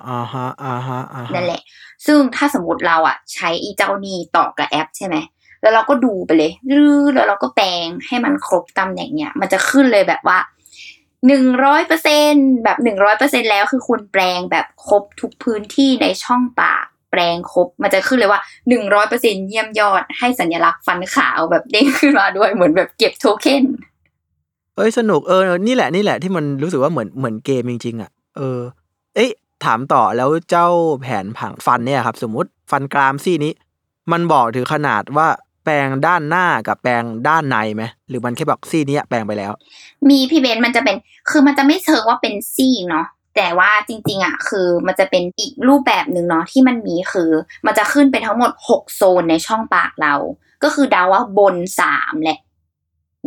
[0.09, 1.61] อ่าฮะอ่าฮะอ่าฮะนั่นแหละ
[2.05, 5.15] ซึ่งถ้าสมมติเราอะใช้อีเจ้านี่ต่อกับแอปใช่ไหม
[5.61, 10.37] แล้วเราก็ดูไปเลยรื้อแล้วเราก็แปลงให้มันครบตำแหน่งเนี่ย มันจะขึ้นเลยแบบว่า
[11.27, 23.63] หนึ่งร้อยเปอร์เซ็นแบบหนึ่งร้อยเปอร์เซ็นแล้วคือคุณแปลงแบบครบทุกพื้นที่ในช่องปากแปลงครบ มันจะขึ้นเลยว่าหนึ่งร้อยเปอร์เซ็นเยี่ยมยอดให้สัญลักษณ์ฟันขาวแบบเด้งขึ้นมาด้วยเหมือนแบบเก็บโทเค็น
[24.75, 28.59] เอ้ยสนุกเออนี่แหละนี่แหละที่มันรู้สึกว่าเหมือนเหมือนเกมจริงๆอะเออ
[29.15, 29.31] เอ๊ะ
[29.65, 30.67] ถามต่อแล้วเจ้า
[31.01, 33.53] แผนผังฟันเนี่ยครับ สมมติฟันกรามซี่นี้
[34.11, 35.27] มันบอกถึงขนาดว่า
[35.69, 39.51] ปลงด้านหน้ากับแปลงด้านในไหมหรือมันแค่บอกซี่นี้แปลงไปแล้ว
[40.09, 40.95] มีพี่เบนมันจะเป็น
[41.29, 43.05] คือมันจะไม่เชิงว่าเป็นซี่เนาะ
[43.35, 47.31] แต่ว่าจริง ๆอะคือมันจะเป็นอีกรูปแบบหนึ่งเนาะที่มันมีคือ
[47.65, 50.15] มันจะขึ้นเป็นทั้งหมดหกโซนในช่องปากเรา
[50.63, 52.39] ก็คือเดาว่าบนสามแหละ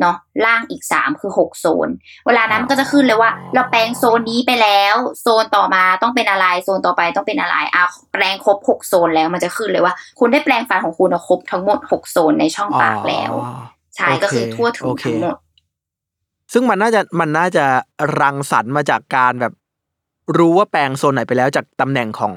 [0.01, 1.89] เนาะล่างอีกสามคือหกโซน
[2.27, 13.53] เวลานั้นก็จะขึ้นเลยว่า เราแปลงโซนนี้ไปแล้ว โซนต่อมาต้องเป็นอะไร โซนต่อไปต้องเป็นอะไรอะแปลงครบหกโซนแล้วมันจะขึ้นเลยว่า คุณได้แปลงฟันของคุณครบทั้งหมดหกโซนในช่องปากแล้วอ๋อ
[13.97, 15.37] ใช่โอเคก็คือทั่วถึงโอเคทั้งหมด
[16.53, 17.65] ซึ่งมันน่าจะมันน่าจะ
[18.21, 19.53] รังสรรค์มาจากการแบบ
[20.39, 22.35] รู้ว่าแปลงโซนไหนไปแล้วจากตำแหน่งของ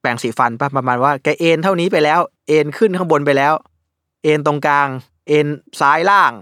[0.00, 3.54] แปรงสีฟันป่ะประมาณว่าแกเอ็นเท่านี้ไปแล้ว เอ็นขึ้นข้างบนไปแล้ว
[4.24, 4.88] เอ็นตรงกลาง
[5.28, 5.46] เอ็น
[5.80, 6.32] ซ้ายล่าง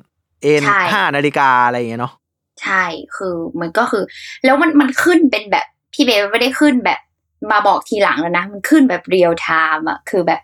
[0.42, 2.14] เอ็นใช่ห้านาฬิกาอะไรอย่างเงี้ยเนาะ
[2.62, 2.84] ใช่
[3.16, 4.04] คือมันก็คือ
[4.44, 7.00] แล้วมันมันขึ้นเป็นแบบพี่เบลไม่ได้ขึ้นแบบ
[7.50, 9.48] มาบอกทีหลังแล้วนะ มันขึ้นแบบเรียลไท
[9.78, 10.40] ม์อะคือแบบ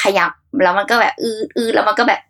[0.00, 0.32] ขยับ
[0.62, 2.20] แล้วมันก็แบบอืออือแล้วมันก็แบบ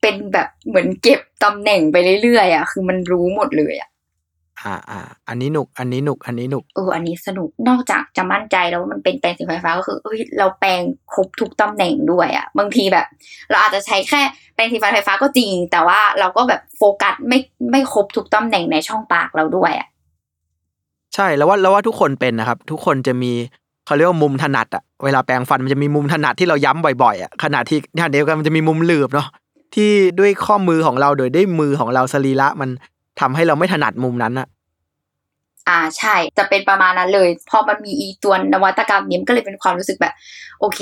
[0.00, 3.88] เป็นแบบเหมือนเก็บตำแหน่งไปเรื่อยๆอะคือมันรู้หมดเลยอะ
[4.64, 10.80] อ่าอ่าอันนี้หนุก อันนี้หนุก อันนี้หนุกเอออันนี้สนุกนอกจากจะมั่นใจแล้วว่ามันเป็นแปรงสีไฟฟ้าก็คือเอ้ยเราแปรง
[11.12, 13.06] ครบทุกตำแหน่งด้วยอะบางทีแบบ
[13.50, 14.20] เราอาจจะใช้แค่
[14.54, 17.38] แปรงสีฟันไฟฟ้าก็จริง แต่ว่าเราก็แบบโฟกัสไม่
[17.70, 19.88] ไม่ครบทุกตำแหน่งในช่องปากเราด้วยอะ
[21.14, 23.32] ใช่แล้วว่าแล้วว่าทุกคนเป็นนะครับ ทุกคนจะมี
[23.86, 29.28] เขาเรียกว่ามุมถนัดอะเวลาแปรงฟันมันจะมีมุมถนัดที่เราย้ำบ่อยๆอะขณะที่ขณะเดียวกันมันจะมีมุมหลืบเนาะ
[29.74, 32.70] ที่ด้วยข้อมือของเราโดยด้วยมือของเราสรีระมัน
[33.20, 34.46] ทำให้เราไม่ถนัดมุมนั้นอะ
[35.68, 40.14] อ่าใช่ จะเป็นประมาณนั้นเลย พอมันมีอีตัวนวัตกรรมนี้มันก็เลยเป็นความรู้สึกแบบ
[40.60, 40.80] โอเค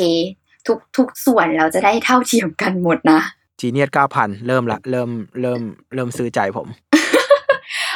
[0.66, 3.20] ทุกทุกส่วนเราจะได้เท่าเทียมกันหมดนะ
[3.60, 5.60] จีเนียสเก้าพันเริ่มละเริ่มเริ่ม
[5.94, 6.68] เริ่มซื้อใจผม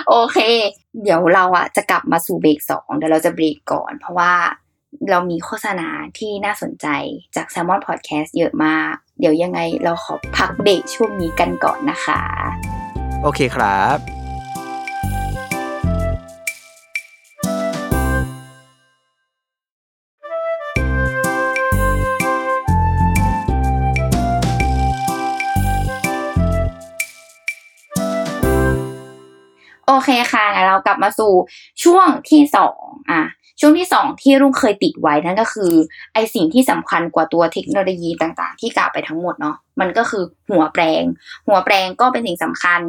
[0.08, 0.38] โอเค
[1.02, 4.32] เดี๋ยวเราอะจะกลับมาสู่เบรกสองเดี๋ยวเราจะเบรกก่อน เพราะว่า
[5.10, 6.86] เรามีโฆษณาที่น่าสนใจ
[7.36, 12.20] จาก s ซ l m o n Podcast เยอะมาก เดี๋ยวยังไงเราขอพักเบรกช่วงนี้กันก่อนนะคะ
[13.22, 14.15] โอเคครับ
[30.06, 31.32] เคค่ะงั้นเรากลับมาสู่
[31.84, 33.22] ช่วงที่สองอะ
[33.60, 35.72] ช่วงที่สองที่รุ่งเคยติดไว้นั่นก็คือ
[36.14, 41.02] ไอสิ่งที่สำคัญกว่าตัวเทคโนโลยีต่างๆ ที่กล่าวไปทั้งหมดเนาะมันก็คือหัวแปลง
[41.46, 42.80] หัวแปลงก็เป็นสิ่งสำคัญ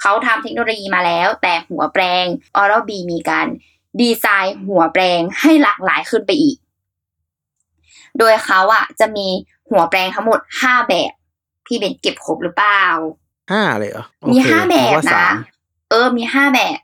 [0.00, 2.24] เขาทำเทคโนโลยีมาแล้ว แต่หัวแปลง
[2.56, 3.46] Oral B มีการ
[4.00, 6.56] ดีไซน์หัวแปลงให้หลากหลายขึ้นไปอีก
[8.18, 9.26] โดยเขาอะจะมี
[9.70, 11.12] หัวแปลงทั้งหมดห้าแบบ
[11.66, 12.82] พี่เบนเก็บครบหรือเปล่า
[13.52, 15.57] ห้าเลยเหรอโอเคมีห้าแบบนึกว่าสานะม
[15.90, 16.78] เออมีห้าแบบ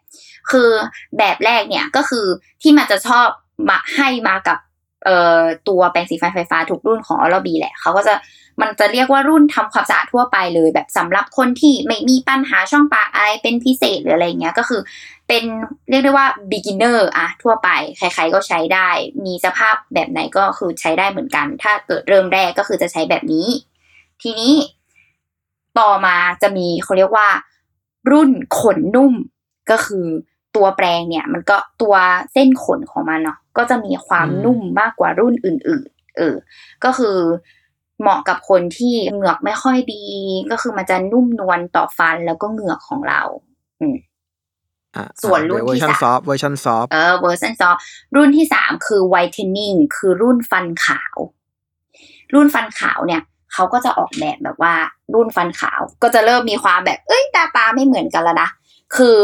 [0.51, 0.71] คือ
[1.19, 2.27] แบบแรกเนี่ยก็คือ
[2.63, 3.27] ที่มันจะชอบ
[3.69, 4.59] มาให้มากับ
[5.05, 8.15] เอ่อตัวแปรงสีฟันไฟฟ้าทุกรุ่นของออรบีแหละเขาก็จะ
[8.61, 14.81] มันจะเรียกว่ารุ่นทำความสะอาดทั่วไปเลย แบบสำหรับคนที่ไม่มีปัญหาช่องปากอะไรเป็นพิเศษหรืออะไรเงี้ยก็คือ
[15.29, 15.45] เป็น
[15.91, 18.89] เรียกได้ว่า beginner อะทั่วไป ใครๆก็ใช้ได้
[19.25, 23.49] มีสภาพแบบไหนก็คือใช้ได้เหมือนกัน ถ้าเกิดเริ่มแรกก็คือจะใช้แบบนี้
[24.23, 24.55] ทีนี้
[25.79, 27.29] ต่อมาจะมีเขาเรียกว่า
[28.11, 29.15] รุ่นขนนุ่ม
[29.71, 30.07] ก็คือ
[30.57, 31.95] ตัวแปรงเนี่ย มันก็ตัว
[32.33, 36.35] เส้นขนของมันเนาะก็จะมีความอืมนุ่มมากกว่ารุ่นอื่น ๆ เออ
[36.85, 37.17] ก็คือ
[38.01, 40.05] เหมาะกับคนที่เหงือกไม่ค่อยดี
[40.51, 43.23] ก็คือมันจะนุ่มนวลต่อฟันแล้วก็เหงือกของเรา
[43.81, 43.97] อืม
[44.97, 47.69] อะส่วนรุ่นที่ร์ชันสาม version soft version softเออ version soft
[48.17, 51.17] รุ่นที่สามคือ whitening คือรุ่นฟันขาว
[52.35, 53.23] รุ่นฟันขาวเนี่ย
[53.55, 54.75] เขาก็จะออกแบบแบบว่า
[55.15, 58.49] รุ่นฟันขาว ก็จะเริ่มมีความแบบ เอ้ยตาตาไม่เหมือนกันแล้วนะ
[58.97, 59.17] คือ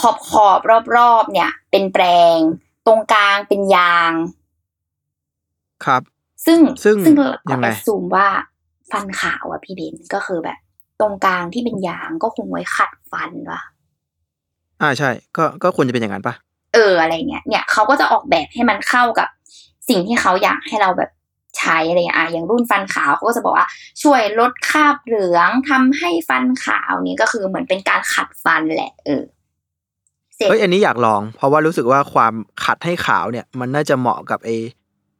[0.00, 2.04] ขอบขอบรอบรอบๆเนี่ย เป็นแปร
[2.36, 2.38] ง
[2.86, 4.12] ตรงกลางเป็นยาง
[5.84, 6.02] ครับ
[6.46, 8.28] ซึ่งซึ่งซึ่งเรายัก็งไงแอดซูมว่า
[8.90, 10.58] ฟันขาวอะพี่เบนก็คือแบบ
[11.00, 13.60] ตรงกลางที่เป็นยางก็คงไว้ขัดฟันวะ
[14.80, 16.34] อ่าใช่ ก็ก็ควรจะเป็นอย่างนั้นปะ
[16.74, 19.28] เอออะไรเงี้ยเนี่ยเขาก็จะออกแบบให้มันเข้ากับ
[19.88, 21.10] สิ่งที่เขาอยากให้เราแบบ
[21.60, 23.66] ใช้อะไรเงี้ยอะอย่างรุ่นฟันขาวเขาก็จะบอกว่า
[24.02, 29.22] ช่วยลดคราบเหลืองทำให้ฟันขาวนี่ก็คือเหมือนเป็นการขัดฟันแหละเออ
[30.34, 34.50] เสร็จเฮ้ยอันนี้อยากลอง เพราะว่ารู้สึกว่าความขัดให้ขาวเนี่ย มันน่าจะเหมาะกับไอ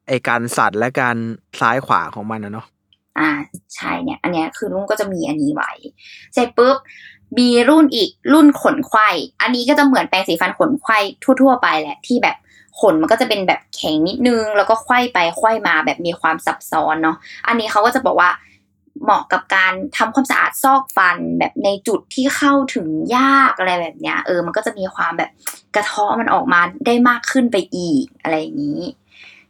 [0.08, 1.16] ไอการสัดและการ
[1.60, 2.66] ซ้ายขวาของมันนะเนาะ
[3.18, 3.30] อ่า
[3.74, 5.70] ใช่เนี่ย อันเนี้ยคือรุ่นก็จะมีอันนี้ไว้
[6.34, 6.76] เสร็จปุ๊บ
[7.38, 9.08] มีรุ่นอีกรุ่นขนไขว้
[9.42, 10.98] อันนี้ก็จะเหมือนแปรงสีฟันขนไขว้
[11.40, 12.36] ทั่ว ๆ ไปแหละที่แบบ
[12.80, 17.16] ขนมันก็จะเป็นแบบแข็งนิดนึง แล้วก็ไขว้ไปไขว้มาแบบมีความซับซ้อนเนาะ
[17.46, 18.30] อันนี้เขาก็จะบอกว่า
[19.04, 25.30] เหมาะกับการทำความสะอาดซอกฟันแบบในจุดที่เข้าถึงยากอะไรแบบเนี้ยเออมันก็จะมีความแบบ
[25.74, 28.82] กระเทาะมันออกมาได้มากขึ้นไปอีกอะไรอย่างนี้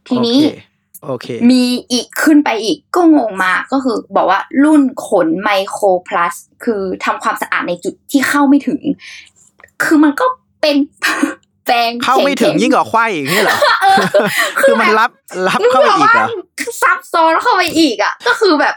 [0.08, 0.58] ทีนี้โอเค
[1.04, 8.80] โอเคมีอีกขึ้นไปอีกก็งงมากก็คือบอกว่ารุ่นขนไมโครพลัสคือทำความสะอาดในจุดที่เข้าไม่ถึง
[9.82, 10.26] คือมันก็
[10.60, 10.76] เป็น
[11.70, 13.86] แปรงเข้าไม่ถึงข็ๆยิ่งกว่าควายอีกนี่เหรอเอ
[14.24, 14.26] อ
[14.60, 15.10] คือมันรับ
[15.48, 16.28] รับเข้าไปอีกเหรอ
[16.82, 18.74] ซับซ้อนเข้าไปอีกอะ ก็คือแบบ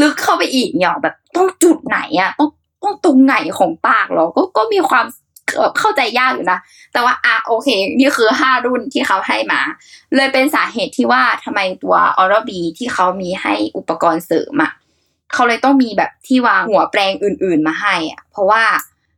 [0.00, 2.50] ลึกเข้าไปอีกเนี่ยแบบต้องจุดไหนอะต้อง
[2.82, 5.04] ต้องตรงไหนของปากเหรอก็ก็มีความ
[5.60, 6.58] แบบเข้าใจยากอยู่นะ
[6.92, 9.60] แต่ว่าอะโอเค นี่คือห้ารุ่นที่เขาให้มา
[10.16, 14.72] เลยเป็นสาเหตุที่ว่าทำไมตัวออร์บีที่เขามีให้อุปกรณ์เสริมอะ
[15.32, 18.62] เขาเลยต้องมีแบบที่วางหัวแปรงอื่น ๆ มาให้อะเพราะว่า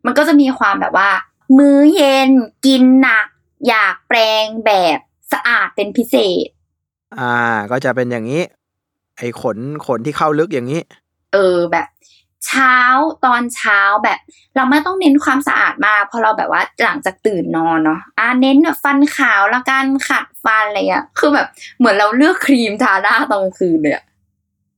[0.07, 1.09] มันก็จะมีความแบบว่า
[1.57, 2.31] มื้อเย็น
[2.67, 3.27] กินหนัก
[3.69, 4.99] อยากแปรงแบบ
[5.33, 6.49] สะอาดเป็นพิเศษ
[7.19, 7.35] อ่า
[7.71, 8.43] ก็จะเป็นอย่างนี้
[9.19, 10.81] ไอ้ขนขนที่เข้าลึกอย่างนี้
[11.33, 11.87] เออแบบ
[12.47, 12.77] เช้า
[13.25, 14.19] ตอนเช้าแบบ
[14.57, 21.47] เราไม่ต้องเน้นความสะอาดมากเพราะเราแบบว่าหลังจากตื่นนอนเนาะอ่าเน้นแบบฟันขาวแล้วกันขัดฟันอะไรอะคือแบบ
[21.79, 24.05] เหมือนเราเลือกครีมทาหน้าตอนกลางคืนเลยอะ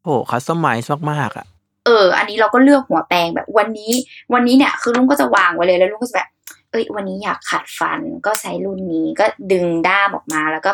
[0.05, 1.47] โอ้คัสตอมไมซ์มากๆอะ
[1.87, 3.93] เออ อันนี้เราก็เลือกหัวแปรงแบบวันนี้
[4.35, 10.73] วันนี้เนี่ย คือลุงก็จะวางไว้เลยแล้วลุงก็จะแบบเอ้ยวันนี้อยากขัดฟันก็ใช้รุ่นนี้ก็ดึงด้ามออกมาแล้วก็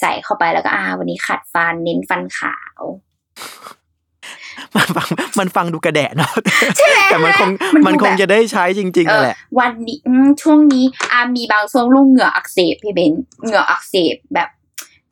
[0.00, 2.82] ใส่เข้าไปแล้วก็อ่า วันนี้ขัดฟันเน้นฟันขาว
[4.76, 6.32] มันฟังมันฟังดูกระแดะเนาะ
[6.76, 14.48] ใช่ไหมแต่มันคงมันดูมันคงแบบจะได้ใช้จริงๆเอนั่นอแหละ วันนี้อืมช่วงนี้อามีบางช่วงลุงเหงื่ออักเสบพี่เบนเหงื่ออักเสบแบบ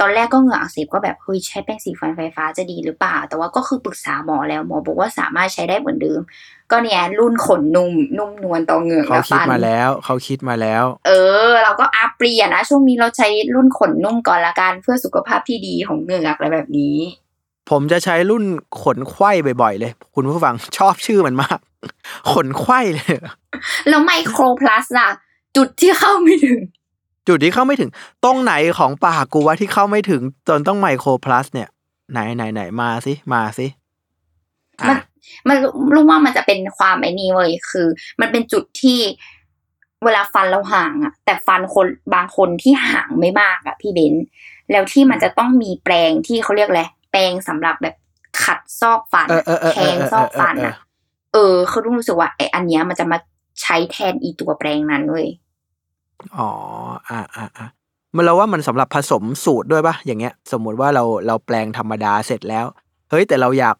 [0.00, 6.20] ตอนแรกก็เหงื่ออักเสบก็แบบเฮ้ยใช้แป้งสีฟันไฟฟ้าจะดีหรือเปล่า แต่ว่าก็คือปรึกษาหมอแล้วหมอบอกว่าสามารถใช้ได้เหมือนเดิม
[6.70, 11.10] ก็เนี่ยรุ่นขนนุ่มนุ่มนวลต่อเหงือกเขาและคิดฟันมาแล้ว เขาคิดมาแล้ว เอ
[11.48, 16.96] อ เราก็อัปเปลี่ยนนะช่วงนี้เราใช้รุ่นขนนุ่มก่อนละกันเพื่อสุขภาพที่ดีของเหงือกอะไรแบบนี้
[17.70, 18.44] ผมจะใช้รุ่น
[18.82, 19.30] ขนไขว้
[19.62, 21.58] บ่อยๆ เลย คุณผู้ฟังชอบชื่อมันมาก
[22.32, 23.16] ขนไขว้เลย
[23.88, 25.08] แล้วไมโครพลัสล่ะ
[25.56, 26.58] จุดที่เข้าไม่ถึง
[27.28, 27.90] จุดที่เข้าไม่ถึง
[28.24, 31.68] ตรงไหนของปากกูว่าที่เข้าไม่ถึงจนต้องไมโครพลัสเนี่ย
[32.12, 33.66] ไหนไหนไหนมาสิมาสิ
[34.80, 34.96] อะมัน
[35.48, 35.56] มัน
[35.94, 37.86] รู้ว่ามันจะเป็นความไอ้นี่เว้ยคือ
[38.20, 39.00] มันเป็นจุดที่
[40.04, 44.26] เวลาฟันเราห่างอะแต่ฟันคนบางคนที่ห่างไม่มากอะพี่เบนซ์
[44.70, 47.94] แล้วที่มันจะต้องมีแปรงที่เขาเรียกอะไรแปรงสำหรับแบบ
[48.42, 50.74] ขัดซอกฟันเออเออเออแทเอองเออซอกฟันเอออะ
[51.32, 53.18] เออ คือรู้สึกว่าไอ้อันเนี้ยมันจะมา
[53.62, 55.26] ใช้แทนอีตัวแปรงนั้นเว้ย
[56.38, 56.48] อ๋อ
[57.08, 57.66] อ่าอ่าอ่า
[58.16, 62.66] มันเราว่ามันสำหรับผสมสูตรด้วยปะอย่างเงี้ย สมมุติว่าเราเราแปลงธรรมดาเสร็จแล้ว
[63.10, 63.76] เฮ้ย แต่เราอยาก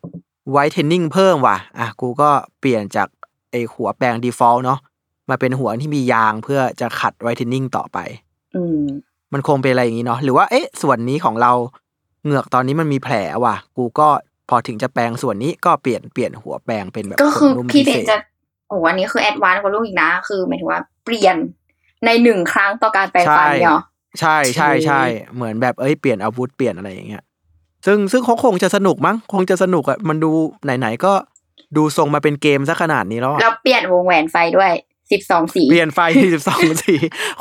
[0.51, 3.09] ไวท์เทนนิ่งเพิ่มว่ะ อะ กูก็เปลี่ยนจาก
[3.51, 4.79] ไอหัวแปลง default เนาะ
[5.31, 7.99] มาเป็นหัวที่มียางเพื่อจะขัดไวท์เทนนิ่งต่อไป
[8.57, 8.81] อืม
[9.33, 11.53] มันคงเป็นอะไรอย่างนี้เนาะหรือว่าเอ๊ะ ส่วนนี้ของเรา
[12.25, 14.09] เหงือกตอนนี้มันมีแผลว่ะ กูก็
[14.49, 18.17] พอถึงจะแปลงส่วนนี้ก็เปลี่ยนเปลี่ยนหัวแปลงเป็นแบบก็คือขนนุ่มพี่เบพินศษจะ
[18.69, 21.37] โอ้อันนี้คือแอดวานซ์กว่าลูกอีกนะ คือหมายถึงว่าเปลี่ยน
[22.07, 23.81] ในหนึ่งครั้งต่อการแปลงฟันเนี่ยเหรอ
[24.21, 25.03] ใช่ใช่ใช่
[25.35, 27.25] เหมือนแบบเอ้ยเปลี่ยนอาวุธเปลี่ยนอะไรอย่างเงี้ย
[27.87, 30.31] ซึ่งซึ่งเขาคงจะสนุกมั้งคงจะสนุกอะมันดู
[30.65, 31.13] ไหนๆก็
[31.77, 34.73] ดูทรงมาเป็นเกมซะขนาดนี้แล้วอะแล้วเปลี่ยนวงแหวนไฟด้วย
[35.13, 36.01] สิบสองสีเปลี่ยนไฟ
[36.43, 36.95] 12สี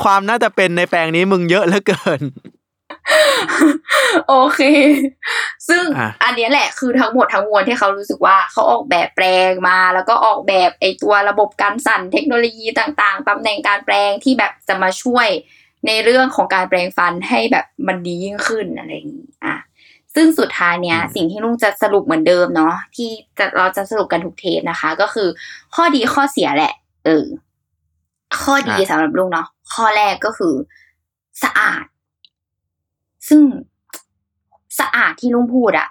[0.04, 2.22] ความน่าจะเป็นในแปลงนี้มึงเยอะเหลือเกิน
[4.30, 4.62] โอเค
[5.69, 15.28] ซึ่งอะอันเนี้ยแหละคือทั้งหมดทั้งมวลที่เขารู้สึกว่าเขาออกแบบแปลงมา แล้วก็ออกแบบไอตัวระบบการสั่นเทคโนโลยีต่าง ๆตำแหน่งการแปลงที่แบบจะมาช่วย
[15.88, 19.56] ในเรื่องของการแปลงฟันให้แบบมันดียิ่งขึ้นอะไรอย่างนี้อะ
[20.15, 25.28] ซึ่งสุดท้ายเนี้ยสิ่งที่ลุงจะสรุปเหมือนเดิมเนาะที่จะเราจะสรุปกันทุกเทปนะคะ ก็คือ
[25.76, 26.74] ข้อดีข้อเสียแหละ
[27.06, 27.26] เออ
[28.41, 30.54] ข้อดีอะสำหรับลุงเนาะข้อแรกก็คือ
[31.43, 31.84] สะอาด
[33.27, 33.41] ซึ่ง
[34.79, 35.88] สะอาดที่ลุงพูดอะ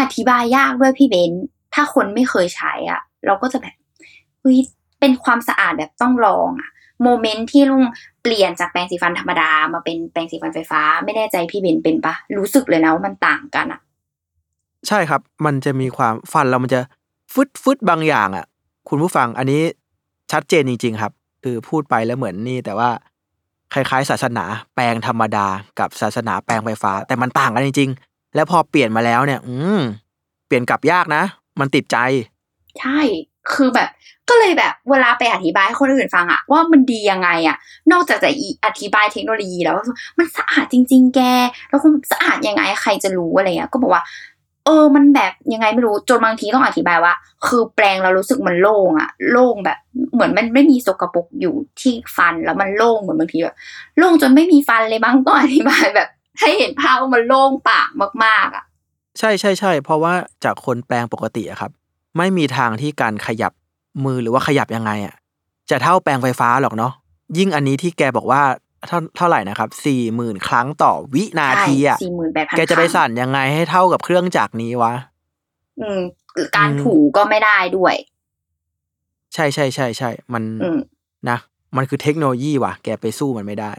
[0.00, 3.76] อธิบายยากด้วยพี่เบนซ์ถ้าคนไม่เคยใช้อะเราก็จะแบบ
[4.40, 4.58] เฮ้ย
[5.00, 6.70] เป็นความสะอาดแบบต้องลองอะ
[7.02, 7.84] โมเมนต์ที่ลุง
[8.22, 13.80] เปลี่ยนจากแปรงสีฟันธรรมดามาเป็นแปรงสีฟันไฟฟ้า ไม่แน่ใจพี่เบนซ์เป็นปะรู้สึกเลยนะว่ามันต่างกันอะ
[14.88, 16.80] ใช่ครับ มันจะมีความฟันเรามันจะ
[17.32, 18.46] ฟึดฟึดบางอย่างอะ
[18.88, 19.62] คุณผู้ฟังอันนี้
[20.32, 21.12] ชัดเจนจริง ๆ ครับ
[21.44, 22.90] คือพูดไปแล้วเหมือนนี่แต่ว่า
[23.74, 25.46] คล้ายๆ ศาสนาแปลงธรรมดา
[25.80, 29.80] กับศาสนาแปลงไฟฟ้า แต่มันต่างกันจริงๆ แล้วพอเปลี่ยนมาแล้วเนี่ย อืม
[30.46, 31.22] เปลี่ยนกลับยากนะ
[31.60, 31.96] มันติดใจ
[32.80, 33.00] ใช่
[33.52, 33.88] คือแบบ
[34.28, 37.56] ก็เลยแบบเวลาไปอธิบายให้คนอื่นฟังอะว่ามันดียังไงอะ
[37.92, 38.30] นอกจากจะ
[38.64, 39.76] อธิบายเทคโนโลยีแล้ว
[40.18, 41.20] มันสะอาดจริง ๆ แก
[41.70, 44.02] แล้วก็สะอาดยังไงใครจะรู้อะไรเงี้ยก็บอกว่า
[44.66, 47.14] เออ มันแบบยังไงไม่รู้จนบางทีต้องอธิบายว่า
[47.46, 49.78] คือแปลงเรารู้สึกมันโล่งอะโล่งแบบ
[50.14, 53.56] เหมือนมันไม่มีสกปรกอยู่ที่ฟันแล้วมันโล่งเหมือนบางทีแบบ
[53.98, 56.08] โล่งจนไม่มีฟันเลยบ้างต้องอธิบายแบบ
[56.40, 57.88] ให้เห็นภาพว่ามันโล่งปาก
[58.24, 58.64] มากๆอะ
[59.18, 60.12] ใช่ใช่ใช่เพราะว่า
[60.44, 61.70] จากคนแปลงปกติอะครับ
[62.16, 63.52] ไม่มีทางที่การขยับ
[64.04, 65.14] มือหรือว่าขยับยังไงอะ
[65.70, 66.92] จะเท่าแปลงไฟฟ้าหรอกเนาะ
[67.38, 68.42] ยิ่งอันนี้ที่แกบอกว่า
[68.88, 74.94] เท่าเท่าไหร่นะครับสี่หมื่นครั้งต่อวินาทีอะสี่หมื่นแปดพันแกจะไปสั่นยังไงให้เท่ากับเครื่องจักรนี้วะ
[75.80, 76.00] อืม
[76.56, 77.94] การอืมถูก็ไม่ได้ด้วย
[79.34, 80.78] ใช่ใช่ใช่ใช่มันอืม
[81.30, 81.38] นะ
[81.76, 83.72] มันคือเทคโนโลยีว่ะ แกไปสู้มันไม่ได้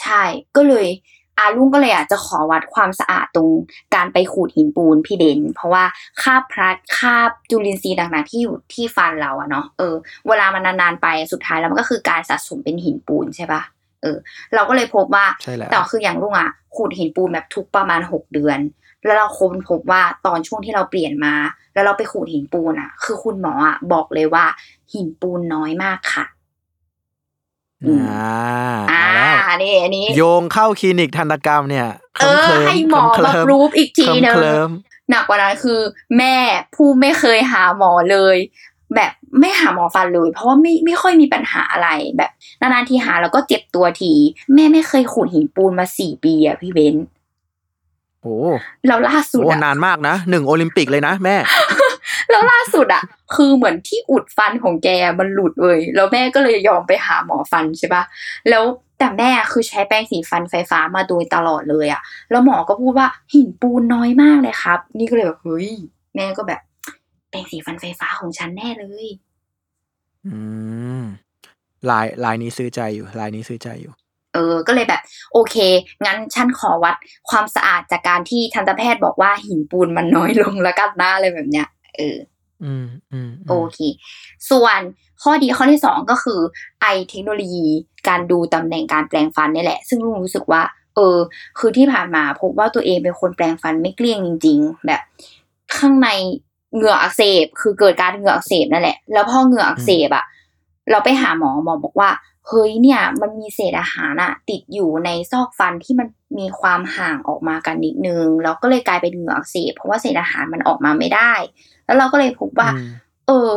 [0.00, 0.22] ใช่
[0.56, 0.86] ก็เลย
[1.38, 3.50] อาลุงก็เลยอะจะขอวัดความสะอาดตรง
[3.94, 5.84] การไปขูดหินปูนพี่เบนเพราะว่า
[6.22, 9.94] คราบพลัดคราบจุลินทรีย์ต่างๆที่อยู่ที่ฟันเราอะเนาะเออ
[10.28, 13.62] เวลามันนานๆไปสุดท้ายแล้วมันก็คือการสะสมเป็นหินปูนใช่ปะ
[14.02, 14.18] เออ
[14.54, 18.58] เราก็เลยพบว่าใช่แล้วแต่คืออย่างลุงอะขูดหินปูนแบบทุกประมาณหกเดือน
[19.04, 21.34] แล้วเราค้นพบว่าตอนช่วงที่เราเปลี่ยนมา
[21.74, 24.44] แล้วเราไปขูดหินปูนอะ คือคุณหมออะบอกเลยว่า
[24.92, 26.24] หินปูนน้อยมากค่ะ
[27.84, 29.04] อืมอ่าอ่า
[29.44, 34.70] เอาแล้วนี่อันนี้ โยงเข้าคลินิกทันตกรรมเนี่ยเออเคลิ้มให้หมอเคมาลิ้พรูฟอีกทีเคลิ้มนึงเคลิ้ม
[35.10, 35.80] หนักกว่านั้นคือ
[36.18, 36.36] แม่
[36.74, 38.36] ผู้ไม่เคยหาหมอเลย
[38.94, 44.12] แบบไม่หาหมอฟันเลย เพราะว่าไม่ไม่ค่อยมีปัญหาอะไรแบบนานๆทีหาแล้วก็เจ็บตัวที
[44.54, 47.06] แม่ไม่เคยขูดหินปูนมาสี่ปีอะพี่เบนซ์
[48.22, 48.36] โอ้
[48.86, 51.36] แล้วล่าสุดโหอะนานมากนะหนึ่งโอลิมปิกเลยนะแม่
[52.30, 53.02] แล้วล่าสุดอะ
[53.34, 58.02] คือเหมือนที่อุดฟันของแกมันหลุดเลยแล้วแม่ก็เลยยอมไปหาหมอฟันใช่ปะ
[58.48, 58.64] แล้ว
[58.98, 65.68] แต่แม่คือใช้แปรงสีฟันไฟฟ้ามาโดยตลอดเลยอะแล้วหมอก็พูดว่าหินปูนน้อยมากเลยครับ นี่ก็เลยแบบเฮ้ย
[66.16, 66.60] แม่ก็แบบ
[67.30, 69.08] แปรงสีฟันไฟฟ้าของฉันแน่เลย
[70.26, 70.36] อื
[71.00, 71.02] ม
[71.90, 73.92] ลายลายนี้ซื้อใจอยู่ ลายนี้ซื้อใจอยู่
[74.34, 75.00] เออ ก็เลยแบบ
[75.32, 75.56] โอเค
[76.04, 76.96] งั้นฉันขอวัด
[77.30, 82.16] ความสะอาดจากการที่ทันตแพทย์บอกว่าหินปูนมันน้อยลงแล้วกันนะอะไรแบบเนี้ย เออ
[82.64, 83.78] อืมอืมมโอเค
[84.50, 84.80] ส่วน
[85.22, 86.40] ข้อดีข้อที่สองก็คือ
[86.82, 87.66] ไอเทคโนโลยี
[88.08, 90.62] การดูตำแหน่งการแปลงฟันนี่แหละ ซึ่งลุงรู้สึกว่า
[90.94, 91.16] เออ
[91.58, 95.00] คือที่ผ่านมาพบว่าตัวเองเป็นคนแปลงฟันไม่เกลี้ยงจริง ๆ แบบ
[95.76, 96.08] ข้างใน
[96.74, 100.24] เหงื่ออักเสบ คือเกิดการเหงื่ออักเสบนั่นแหละ แล้วพอเหงื่ออักเสบอะ
[100.90, 102.10] เราไปหาหมอหมอบอกว่า
[102.48, 111.32] เฮ้ยเนี่ยมันมีเศษอาหารอะติดอยู่ในซอกฟันที่มันมีความห่างออกมากันนิดนึงแล้วก็เลยกลายเป็นเหงื่ออักเสบเพราะว่าเศษอาหารมันออกมาไม่ได้
[111.86, 112.88] แล้วเราก็เลยพบว่าอืม
[113.26, 113.52] เออ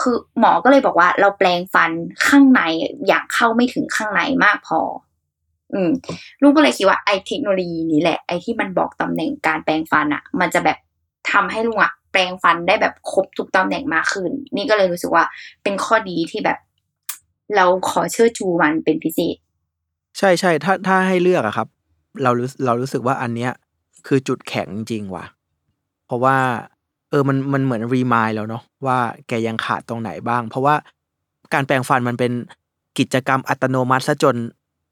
[0.00, 1.90] คือหมอก็เลยบอกว่า เราแปลงฟัน
[2.26, 2.60] ข้างใน
[3.08, 4.80] อยากเข้าไม่ถึงข้างในมากพอ
[5.74, 5.90] อืม
[6.42, 10.78] ลูกก็เลยคิดว่าไอ้เทคโนโลยีนี้แหละไอ้ที่มันบอกตำแหน่งการแปลงฟันอะมันจะแบบ
[11.30, 15.24] ทำให้ลุงอะ แปลงฟันได้แบบครบทุกตำแหน่งมากขึ้น นี่ก็เลยรู้สึกว่า
[15.62, 16.58] เป็นข้อดีที่แบบ
[17.56, 19.36] เราขอเชื่อชูมันเป็นพิเศษ
[20.18, 21.68] ใช่ใช่ถ้าถ้าให้เลือกอะครับ
[22.22, 23.52] เรารู้เรารู้สึกว่าอันเนี้ย
[24.06, 25.24] คือจุดแข็งจริงว่ะ
[26.06, 26.36] เพราะว่า
[27.10, 28.98] เออมันมันเหมือนรีมายแล้วเนาะว่า
[29.28, 30.74] แกยังขาดตรงไหนบ้าง เพราะว่า
[31.54, 32.32] การแปรงฟันมันเป็น
[32.98, 34.36] กิจกรรมอัตโนมัติซะจน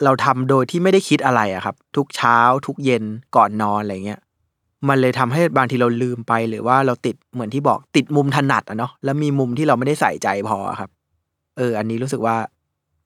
[0.05, 3.05] เราทำโดยที่ไม่ได้คิดอะไรอะครับ ทุกเช้าทุกเย็น
[3.37, 4.21] ก่อนนอนอะไรเงี้ย
[4.89, 10.91] มันเลยทำให้บางทีเราลืมไปหรือว่าเราติดเหมือนที่บอกติดมุมถนัดอะเนาะแล้วมีมุมที่เราไม่ได้ใส่ใจพอครับ
[11.59, 12.37] เออ อันนี้รู้สึกว่า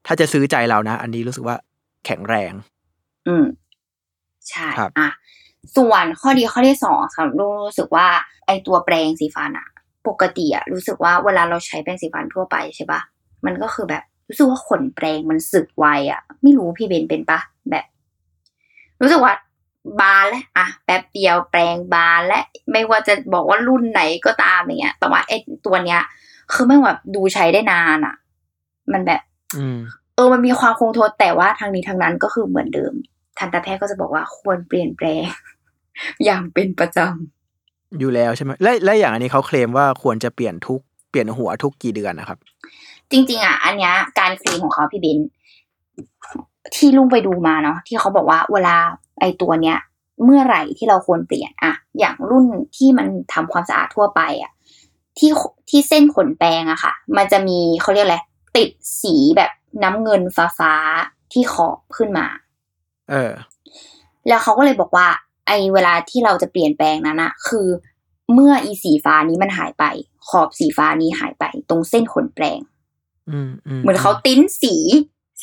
[0.05, 1.55] ถ้าจะซื้อใจเรานะ อันนี้รู้สึกว่า
[2.05, 2.53] แข็งแรง
[3.27, 3.45] อืม
[4.49, 5.09] ใช่ครับอะ
[5.77, 8.07] ส่วนข้อดีข้อที่สองค่ะลูกรู้สึกว่า
[8.45, 9.67] ไอตัวแปรงสีฟันอะ
[10.07, 13.01] ปกติอะรู้สึกว่าเวลาเราใช้แปรงสีฟันทั่วไปใช่ปะ
[13.45, 17.85] มันก็คือแบบรู้สึกว่าขนแปรงมันสึกไวอะไม่รู้พี่เบนเป็นปะแบบ
[19.01, 19.33] รู้สึกว่า
[19.99, 22.39] บานแล้วอะแป๊บเดียวแปรงบานและ
[22.71, 25.31] ไม่ว่าจะบอกว่ารุ่นไหนก็ตามอย่างเงี้ย แต่ว่าไอ
[25.65, 26.01] ตัวเนี้ย
[26.53, 28.15] คือไม่งแบบดูใช้ได้นานอะ
[28.93, 29.21] มันแบบ
[29.57, 29.77] อืม
[30.15, 32.93] เออมันมีความคงทนแต่ว่าทางนี้ทางนั้นก็คือเหมือนเดิม
[33.37, 35.23] ทันตแพทย์ก็จะบอกว่าควรเปลี่ยนแปลง
[36.25, 36.99] อย่างเป็นประจ
[37.99, 45.19] อยู่แล้วใช่ไหมและและอย่างอันนี้เขาเคลมว่าควรจะเปลี่ยนทุกเปลี่ยนหัวทุกกี่เดือนนะครับำจริง ๆ อะ อันเนี้ยการคลีนของเขาพี่เบน
[46.75, 48.75] ที่ลุงไปดูมาเนาะที่เขาบอกว่าเวลา
[49.19, 49.77] ไอตัวเนี้ย
[50.23, 54.51] เมื่อไหร่ที่เราควรเปลี่ยนอะอย่างรุ่นที่มันทำความสะอาดทั่วไปอะ
[55.17, 55.31] ที่
[55.69, 58.17] ที่เส้นขนแปรงอะค่ะ มันจะมีเขาเรียกอะไร
[58.57, 58.69] ติด
[59.01, 59.51] สีแบบ
[59.83, 62.27] น้ำเงินฟ้าฟ้าๆที่ขอบขึ้นมา
[63.09, 63.33] เออ
[64.27, 65.07] แล้วเขาก็เลยบอกว่า
[65.47, 67.67] ไอเวลาที่เราจะเปลี่ยนแปลงนั้นอะคือ
[68.33, 69.83] เมื่ออีสีฟ้านี้มันหายไป
[70.29, 72.59] ขอบสีฟ้านี้หายไป ตรงเส้นขนแปลง
[73.29, 74.75] อืมอืมเหมือนเขาติ้นสี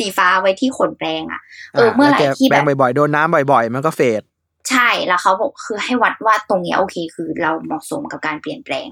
[0.02, 1.40] สีฟ้าไว้ที่ขนแปลงอะ
[1.72, 4.22] เออเมื่อไหร่แล้วแกที่แปรแบบงบ่อยๆโดนน้ำบ่อย ๆ มันก็เฟด
[4.70, 8.88] ใช่แล้วเขาบอกคือให้วัดว่าตรงเนี้ยโอเค คือเราเหมาะสมกับการเปลี่ยนแปลง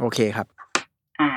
[0.00, 0.46] โอเคครับ
[1.20, 1.30] อ่า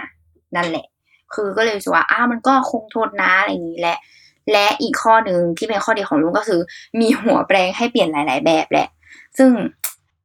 [0.55, 0.85] นั่นแหละ
[1.33, 3.97] คือก็เลยรู้สึกว่าอ้ามันก็คงทนนะอะไรอย่างนี้แหละ
[4.51, 6.61] และอีกข้อหนึ่งที่เป็นข้อดีของลุงก็คือ
[6.99, 8.87] มีหัวแปลงให้เปลี่ยนหลาย ๆ แบบแหละ
[9.37, 9.51] ซึ่ง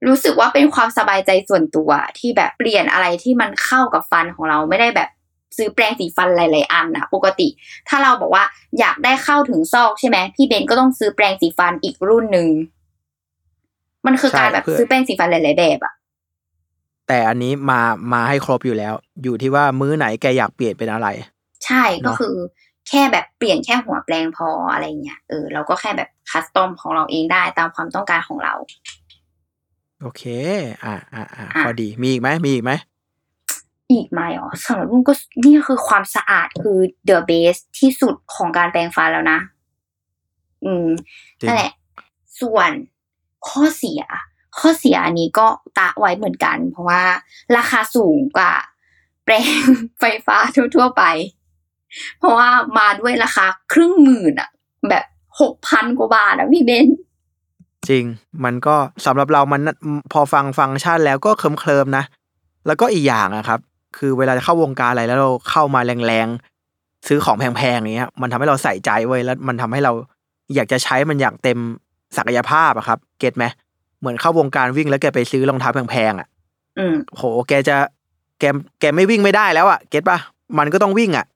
[0.06, 5.08] รู้สึกว่าเป็นความสบายใจส่วนตัวที่แบบเปลี่ยนอะไรที่มันเข้ากับฟันของเราไม่ได้แบบ
[5.56, 7.48] ซื้อแปรงสีฟันหลาย ๆ อันนะปกติ
[7.88, 8.44] ถ้าเราบอกว่า
[8.78, 12.48] อยากได้เข้าถึงซอกใช่ไหมพี่เบนก็ต้องซื้อแปรงสีฟันอีกรุ่นหนึ่ง
[14.06, 15.94] มันคือการใช่แบบเพื่อซื้อแปรงสีฟันหลาย ๆ แบบอะ
[17.08, 17.80] แต่อันนี้มา
[18.12, 21.08] มาให้ครบอยู่แล้ว อยู่ที่ว่ามื้อไหนแกอยากเปลี่ยนเป็นอะไร
[21.64, 22.36] ใช่ก็เนอะคือ
[22.88, 28.54] แค่แบบเปลี่ยนแค่หัวแปลงพออะไรเงี้ยเออเราก็แค่แบบคัสตอมของเราเองได้ตามความต้องการของเรา
[30.00, 30.22] โอเค
[30.84, 32.72] อ่าอ่าอ่าอะพอดีมีอีกไหมมีอีกไหม
[33.90, 35.12] อีกไหมอ๋อสำหรับลุงก็
[35.44, 36.78] นี่คือความสะอาดคือ
[37.08, 39.38] the best ที่สุดของการแปรงฟันแล้วนะ
[40.64, 40.88] อืม
[41.40, 41.72] จริงนั่นแหละ
[42.40, 42.70] ส่วน
[43.48, 44.02] ข้อเสีย
[44.58, 45.46] ข้อเสียอันนี้ก็
[45.78, 47.02] ตะไว้เหมือนกัน เพราะว่า
[47.56, 48.52] ราคาสูงกว่า
[49.24, 49.62] แปรง
[50.00, 50.36] ไฟฟ้า
[50.76, 51.02] ทั่วๆไป
[52.18, 54.50] เพราะว่ามาด้วยราคาครึ่งหมื่นอะ
[54.88, 55.04] แบบ
[55.40, 56.86] หกพันกว่าบาทอะพี่เบน
[57.88, 58.04] จริง
[58.44, 58.76] มันก็
[59.06, 59.60] สำหรับเรามัน
[60.12, 62.04] พอฟังฟังก์ชันแล้วก็เคลิมเคลิมๆนะ
[62.66, 63.60] แล้วก็อีกอย่างอะครับ
[63.96, 69.92] คือเวลาจะเข้าวงการอะไรแล้วเราเข้ามาแรงๆซื้อของแพงๆอย่างเงี้ย มันทำให้เราใส่ใจไว้ยแล้วมันทำให้เรา
[70.54, 71.58] อยากจะใช้มันอย่างเต็ม
[72.16, 73.44] ศักยภาพอะครับ เก็ตไหม
[74.00, 76.28] เหมือนเข้าวงการวิ่งแล้วแกไปซื้อรองเท้าแพงๆอะ
[76.78, 77.76] อืมโห แกจะ
[78.40, 78.44] แก
[78.80, 80.18] แกไม่วิ่งไม่ได้แล้วอะเก็ตปะ
[80.58, 81.26] มันก็ต้องวิ่งอะ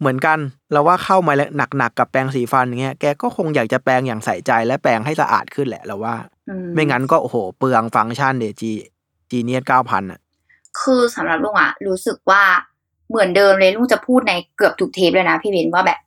[0.00, 0.38] เหมือนกัน
[0.72, 6.14] เราว่าเข้ามาแล้วหนักๆกับแปรงสีฟันอย่างเงี้ย แกก็คงอยากจะแปรงอย่างใส่ใจและแปรงให้สะอาดขึ้นแหละเราว่า
[6.48, 8.72] อืมไม่งั้นก็โอ้โห เปลืองฟังก์ชันเดจี
[9.30, 10.20] จีเนียเก้าพันอะ
[10.82, 12.42] คือสำหรับลุงอะรู้สึกว่า
[13.08, 15.98] เหมือนเดิมเลยลุงจะพูดในเกือบทุกเทปเลยนะพี่เบนว่าแบบ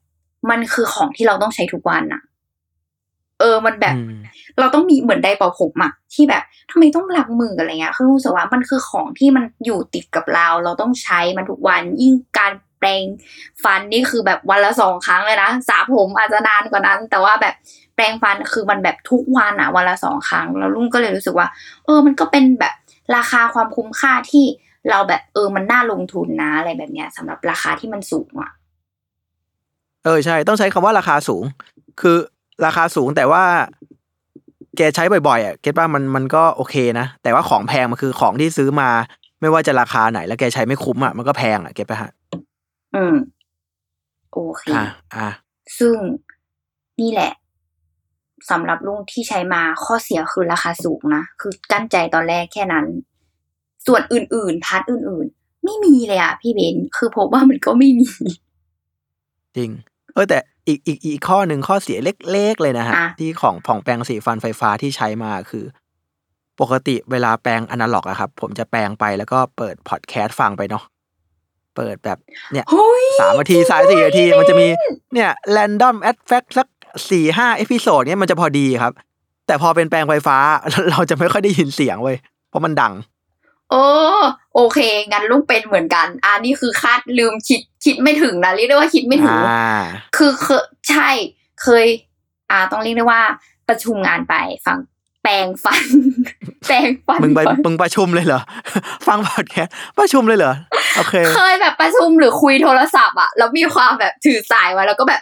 [0.50, 2.22] มันคือของที่เราต้องใช้ทุกวันอะ
[3.40, 4.22] เออ มันแบบอืม
[4.60, 13.04] เราต้องมีเหมือนไดร์เป่าผมอะที่แบบทำไมต้องล้างมืออะไรเงี้ย คือรู้สึกว่ามันคือของที่มันอยู่ติดกับเรา เราต้องใช้มันทุกวัน ยิ่งการแปรง
[13.64, 17.56] ฟันนี่คือแบบวันละสองครั้งเลยนะสระผมอาจจะนานกว่านั้น แต่ว่าแบบ
[17.96, 21.48] แปรงฟันคือมันแบบทุกวันอะวันละสองครั้ง แล้วลุงก็เลยรู้สึกว่า
[21.86, 22.74] เออ มันก็เป็นแบบ
[23.16, 24.46] ราคาความคุ้มค่าที่
[24.90, 28.52] เราแบบเออมันน่าลงทุนนะอะไรแบบเนี้ยสำหรับราคาที่มันสูงอะ
[30.04, 31.44] เออใช่ ต้องใช้คำว่าราคาสูง
[32.02, 32.18] คือ
[32.66, 33.44] ราคาสูงแต่ว่า
[34.78, 38.90] แกใช้บ่อยๆอะเก็ตป่ะมันมันก็โอเคนะ แต่ว่าของแพงมันคือของที่ซื้อมา
[39.42, 42.12] ไม่ว่าจะราคาไหน แล้วแกใช้ไม่คุ้มอะมันก็แพงอะเก็ตป่ะฮะ
[42.96, 43.16] อืม
[44.32, 44.84] โอเคอ่า
[45.16, 45.28] อ่า
[45.80, 45.96] ซึ่ง
[47.02, 47.32] นี่แหละ
[48.52, 52.86] สำหรับลุงที่ใช้มาข้อเสียคือราคาสูงนะ คือกลั้นใจตอนแรกแค่นั้น
[53.88, 58.08] ส่วนอื่นๆ part อื่น ๆ ไม่มีเลยอะพี่เบนซ์คือพบว่ามันก็ไม่มี
[59.58, 59.70] จริง
[60.14, 61.98] เออแต่อีกอีกอีกข้อหนึ่งข้อเสีย
[62.32, 65.66] เล็กๆเลยนะฮะอะที่ของผ่องแปรงสีฟันไฟฟ้าที่ใช้มาคือ
[66.62, 70.84] ปกติเวลาแปรงอนาล็อกอะครับ ผมจะแปรงไปแล้วก็เปิดพอดแคสต์ฟังไปเนาะ
[71.76, 72.18] เปิดแบบ
[72.54, 74.68] เนี่ยเฮ้ยสามนาทีสายสี่นาที มันจะมี
[75.14, 76.68] เนี่ยแรนดอมแอดแฟกสัก
[77.10, 78.94] สี่ห้าเอพิโซดเนี่ยมันจะพอดีครับ
[79.48, 80.38] แต่พอเป็นแปลงไฟฟ้า
[80.92, 82.18] เราจะไม่ค่อยได้ยินเสียงเว้ย
[82.50, 82.94] เพราะมันดัง
[83.72, 83.84] โอ้
[84.56, 84.80] โอเค
[85.12, 89.80] งั้นลุงเป็นเหมือนกัน อ่านี่คือคาดลืมคิดคิดไม่ถึงนะเรียกได้ว่าคิดไม่ถึงอ่า
[90.18, 91.10] คือเคยใช่
[91.64, 91.86] เคย
[92.52, 93.22] อ่า ต้องเรียกได้ว่า
[93.70, 94.78] ประชุมงานไปฟัง
[95.24, 95.84] แปลงฟัน
[96.68, 98.42] แปลงฟันมึงไปก่อนมึงประชุมเลยเหรอ
[99.08, 100.54] ฟังพอดแคสต์ประชุมเลยเหรอ
[100.98, 105.22] โอเค เคยแบบประชุมหรือคุยโทรศัพท์อะแล้วมีความแบบถือสายไว้แล้วก็แบบ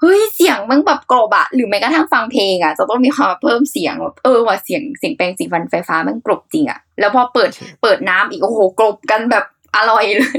[0.00, 9.44] เฮ้ยเสียงมันแบบกรบอะหรือแม้กระทั่งฟังเพลงอะจะต้องมีความเพิ่มเสียงแบบเออว่าเสียงเสียงแปลงสีฟันไฟฟ้ามันกรบจริงอะแล้วพอเปิดใช่เปิดน้ำอีกโอ้โหกรบกันแบบ
[9.76, 10.38] อร่อยเลย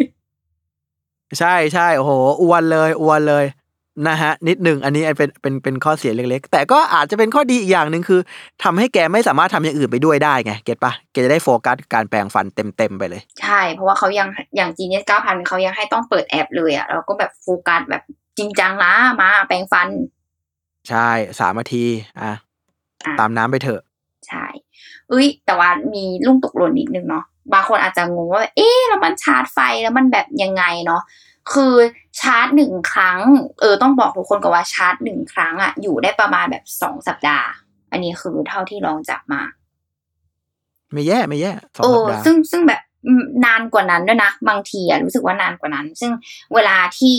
[1.40, 3.46] ใช่ใช่โอ้โหอวนเลยอวนเลย
[4.08, 8.20] นะฮะนิดหนึ่งอันนี้เป็นเป็นเป็นข้อเสียเล็ก ๆ แต่ก็อาจจะเป็นข้อดีอีกอย่างหนึ่งคือ
[8.64, 18.04] ทำให้แกไม่สามารถทำอย่างอื่นไปด้วยได้ไง get ปะแกจะได้โฟกัสการแปรงฟันเต็มๆไปเลย ใช่ เพราะว่าเขายังอย่าง Genius เก้าพันเขายังให้ต้องเปิดแอปเลยอะแล้วก็แบบโฟกัสแบบ
[18.40, 19.90] จริงจังนะมาแปรงฟัน
[20.90, 21.10] ใช่
[21.40, 21.86] สามนาที
[22.22, 22.32] อะ
[23.06, 23.82] อะ ตามน้ำไปเถอะ
[24.28, 24.46] ใช่
[25.10, 31.02] เอ้ย แต่ว่ามีลุงตกหล่นนิดนึงเนาะบางคนอาจจะงงว่า เอ๊ะแล้วมันชาร์จไฟแล้วมันแบบยังไงเนาะ
[31.54, 31.74] คือ
[32.20, 33.20] ชาร์จหนึ่งครั้ง
[33.62, 37.48] เออ ต้องบอกทุกคนก่อนว่าชาร์จหนึ่งครั้งอะอยู่ได้ประมาณแบบสองสัปดาห์
[37.92, 39.42] อันนี้คือเท่าที่ลองจับมา
[40.94, 46.12] ไม่แย่ไม่แย่สองโอ้สัปดาห์ซึ่งซึ่งแบบอืมนานกว่านั้นด้วยนะ บางทีอะรู้สึกว่านานกว่านั้น ซึ่ง
[46.54, 47.18] เวลาที่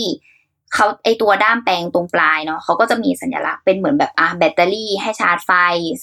[0.73, 5.51] เขาไอตัวด้ามแปลงตรงปลายเนาะเขาก็จะมีสัญลักษณ์เป็นเหมือนแบบอะแบตเตอรี่ให้ชาร์จไฟ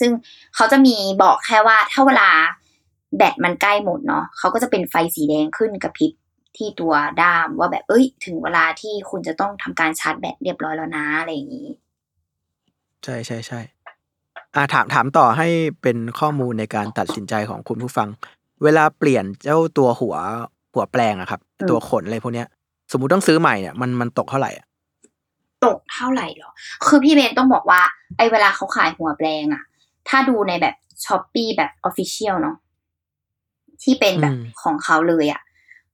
[0.01, 0.13] ซึ่ง
[0.55, 2.31] เขาจะมีบอกแค่ว่าถ้าเวลา
[3.17, 6.13] แบตมันใกล้หมดเนาะเขาก็จะเป็นไฟสีแดงขึ้นกระพริบ
[6.57, 11.69] ที่ตัวด้ามว่าแบบเอ้ย ถึงเวลาที่คุณจะต้องทำการชาร์จแบตเรียบร้อยแล้วนะอะไรอย่างนี้
[13.05, 13.61] ใช่ใช่ใช่
[14.55, 15.49] อ่าถามถามต่อให้
[15.83, 18.09] เป็นข้อมูลในการตัดสินใจของคุณผู้ฟัง
[18.63, 20.17] เวลาเปลี่ยนเจ้าตัวหัว
[20.75, 22.49] หัวแปรงอะครับอืมตัวขนอะไรพวกเนี้ย
[22.93, 24.67] สมมุติต้องซื้อใหม่เนี่ยมันมันตกเท่าไหร่อะ
[25.65, 26.51] ตกเท่าไหร่หรอ
[26.87, 27.81] คือพี่เบนต้องบอกว่า
[28.17, 29.63] ไอ้เวลาเขาขายหัวแปรงอะ
[30.09, 30.75] ถ้าดูในแบบ
[31.05, 32.57] Shopee แบบ official เนาะ
[33.83, 35.41] ที่เป็นแบบของเขาเลยอะ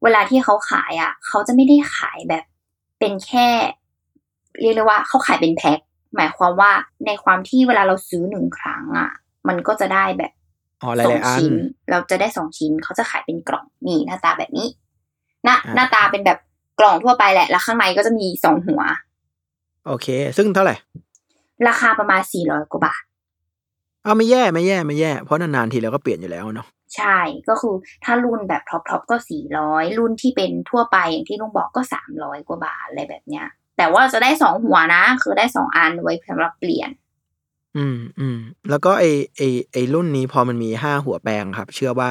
[0.03, 2.45] เวลาที่เขาขายอะเขาจะไม่ได้ขายแบบ
[2.99, 3.49] เป็นแค่
[4.61, 5.78] เรียกเลยว่าเขาขายเป็นแพ็ค
[6.16, 6.72] หมายความว่า
[7.07, 9.11] ในความที่เวลาเราซื้อหนึ่งครั้งอะ
[9.49, 10.32] มันก็จะได้แบบ
[10.82, 11.53] อ๋อหลาสองยๆอันชิ้น
[11.90, 14.68] เราจะได้สองชิ้น เขาจะขายเป็นกล่องนี่หน้าตาแบบนี้
[15.45, 16.38] หน้าอ่าหน้าตาเป็นแบบ
[16.79, 18.83] กล่องทั่วไปแหละ แล้วข้างในก็จะมีสองหัว
[19.87, 20.07] โอเค
[20.37, 20.75] ซึ่งเท่าไหร่
[21.68, 23.03] ราคาประมาณสี่ร้อยกว่าบาท
[24.05, 26.66] อ้าวไม่แย่ไม่แย่ไม่แย่ เพราะนานๆทีเราก็เปลี่ยนอยู่แล้วเนาะ
[26.97, 27.18] ใช่
[27.49, 33.47] ก็คือถ้ารุ่นแบบท็อปทอปก็สี่ร้อยรุ่นที่เป็นทั่วไปอย่างที่ลุงบอกก็สามร้อยกว่าบาทอะไรแบบเนี้ย
[33.77, 36.91] แต่ว่าจะได้สองหัวนะ คือได้สองอันไว้สำหรับเปลี่ยน
[37.77, 38.39] อืมอืม
[38.70, 39.05] แล้วก็ไอ
[39.37, 42.11] ไอไอรุ่นนี้พอมันมีห้าหัวแปลงครับ เชื่อว่า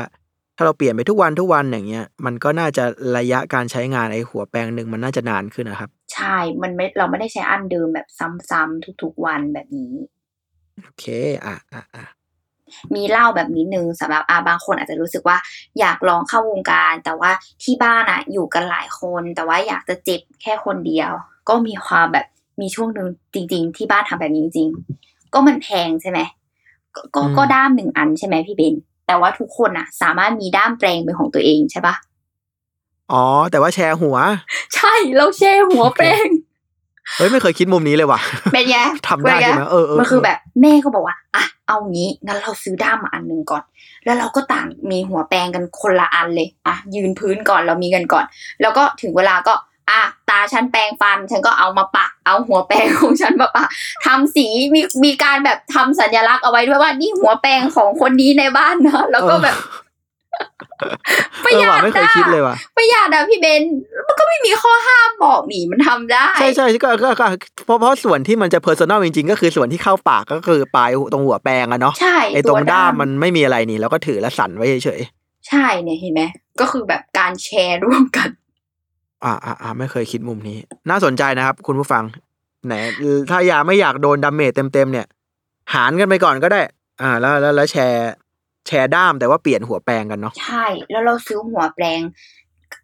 [0.56, 2.84] ถ้าเราเปลี่ยนไปทุกวันทุกวันอย่างเงี้ย มันก็น่าจะ
[3.18, 8.08] ระยะการใช้งานไอหัวแปลงหนึ่งมันน่าจะนานขึ้นนะครับ ใช่ มันไม่ เราไม่ได้ใช้อันเดิมแบบ
[8.50, 9.94] ซ้ำๆทุกๆวันแบบนี้
[10.84, 11.06] โอเค
[11.46, 12.06] อะอะอะ
[12.96, 15.38] มีเล่าแบบนิดนึงสำหรับอาบางคนอาจจะรู้สึกว่า
[15.80, 17.32] อยากลองเข้าวงการ แต่ว่า
[17.64, 21.12] ที่บ้านอะอยู่กันหลายคน แต่ว่าอยากจะเจ็บแค่คนเดียว
[21.50, 22.26] ก็มีความแบบ
[22.62, 24.70] มีช่วงหนึ่งจริง ๆ ที่บ้านทำแบบนี้จริง
[25.02, 26.20] ๆ ก็มันแพงใช่ไหม
[26.96, 28.76] ก็ก็ก็ด้ามหนึ่งอันใช่ไหมพี่เบน
[29.08, 31.96] แต่ว่าทุกคนอะสามารถมีด้ามแปลงเป็นของตัวเองใช่ปะ
[33.12, 34.18] อ๋อ แต่ว่าแชร์หัว
[34.76, 36.28] ใช่เราแช่หัวแปลง
[37.18, 38.20] เฮ้ยไม่เคยคิดมุมนี้เลยว่ะ
[38.54, 38.78] เป็นไง
[39.08, 43.64] ทำได้ใช่ไหมเออเออมันคือแบบแม่ก็บอกว่าอะเอางี้งั้นเราซื้อด้ามมาอันหนึ่งก่อน
[44.06, 48.26] แล้วเราก็ต่างมีหัวแปรงกันคนละอันเลยอะยืนพื้นก่อนเรามีกันก่อน
[48.62, 49.54] แล้วก็ถึงเวลาก็
[49.90, 53.68] อะตาฉันแปรงฟัน ฉันก็เอามาปักเอาหัวแปรงของฉันมาปัก
[54.06, 59.58] ทำสีมีมีการแบบทำสัญลักษณ์เอาไว้ด้วยว่านี่หัวแปรงของคนนี้ในบ้านนะแล้วก็แบบ
[61.46, 63.64] ประเอหอยัว่ะดไม่เคยอะคิดเลยว่ะประหยัดอะพี่เบน
[64.08, 67.28] มันก็ไม่มีข้อห้ามบอกหนีมันทำได้ ใช่ใช่ก็ก็ก็
[67.66, 75.02] เพราะเพราะส่วนที่มันจะ personal จริงๆ ก็คือส่วนที่เข้าปากก็คือปลายตรงหัวแปรงอะเนาะใช่ไอตรงด้ามมันไม่มีอะไรนี่แล้วก็ถือและสั่นไว้เฉย
[75.50, 76.22] ใช่เนี่ยเห็นไหม
[76.60, 78.43] ก็คือแบบการแชร์ร่วมกันๆ
[79.26, 80.58] อ่าอ่าอ่าไม่เคยคิดมุมนี้
[80.90, 82.04] น่าสนใจนะครับ คุณผู้ฟัง
[82.66, 82.74] ไหน
[83.32, 85.08] ถ้าอยากไม่อยากโดน damage เต็มๆเนี่ย
[85.74, 86.62] หารกันไปก่อนก็ได้
[87.02, 88.12] อ่า แล้วแล้วแล้วแชร์
[88.68, 92.02] แชร์ด้ามแต่ว่าเปลี่ยนหัวแปรงกันเนาะใช่ แล้วเราซื้อหัวแปลง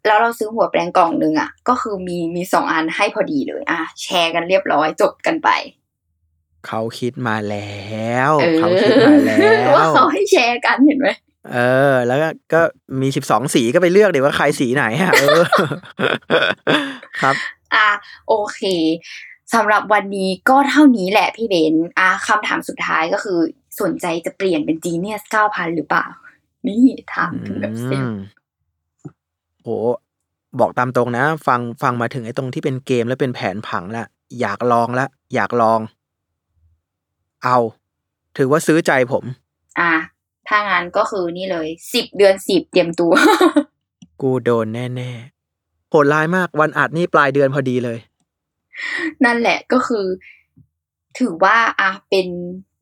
[0.07, 5.49] แล้วเราซื้อหัวแปลงกล่องหนึ่งอะ ก็คือมีมีสองอันให้พอดีเลย อะ แชร์กันเรียบร้อยจบกันไป
[6.67, 9.37] เขาคิดมาแล้วเออเขาคิดมาแล้
[9.75, 11.07] ว่าวเขาให้แชร์กันเห็นไหม
[11.51, 11.57] เอ
[11.93, 12.61] อ แล้วก็ก็
[13.01, 15.43] มีสิบสองสีก็ไปเลือกดิว่าใครสีไหนอะเออ
[17.21, 17.35] ครับ
[17.75, 17.87] อะ
[18.27, 18.61] โอเค
[19.53, 23.39] สำหรับวันนี้ก็เท่านี้แหละพี่เบนอะคำถามสุดท้ายก็คือ
[23.81, 26.05] สนใจจะเปลี่ยนเป็นจีเนียสเก้าพันหรือเปล่า
[26.67, 26.83] นี่
[27.13, 28.13] ถามถึงแบบเซลอืล์ม
[29.63, 29.69] โห
[30.59, 34.05] บอกตามตรงนะ ฟังฟังมาถึงไอ้ตรงที่เป็นเกมแล้วเป็นแผนผังละ
[34.39, 35.79] อยากลองละอยากลอง
[37.43, 37.57] เอา
[38.37, 39.23] ถือว่าซื้อใจผม
[39.79, 39.93] อะ
[40.49, 43.13] ถ้างั้นก็คือนี่เลยสิบเดือนสิบเตรียมตัว
[44.21, 47.97] กูโดนแน่ๆโหดร้ายมากวันอัดนี่ปลายเดือนพอดีเลย
[49.25, 50.05] นั่นแหละก็คือ
[51.19, 52.27] ถือว่าอะเป็น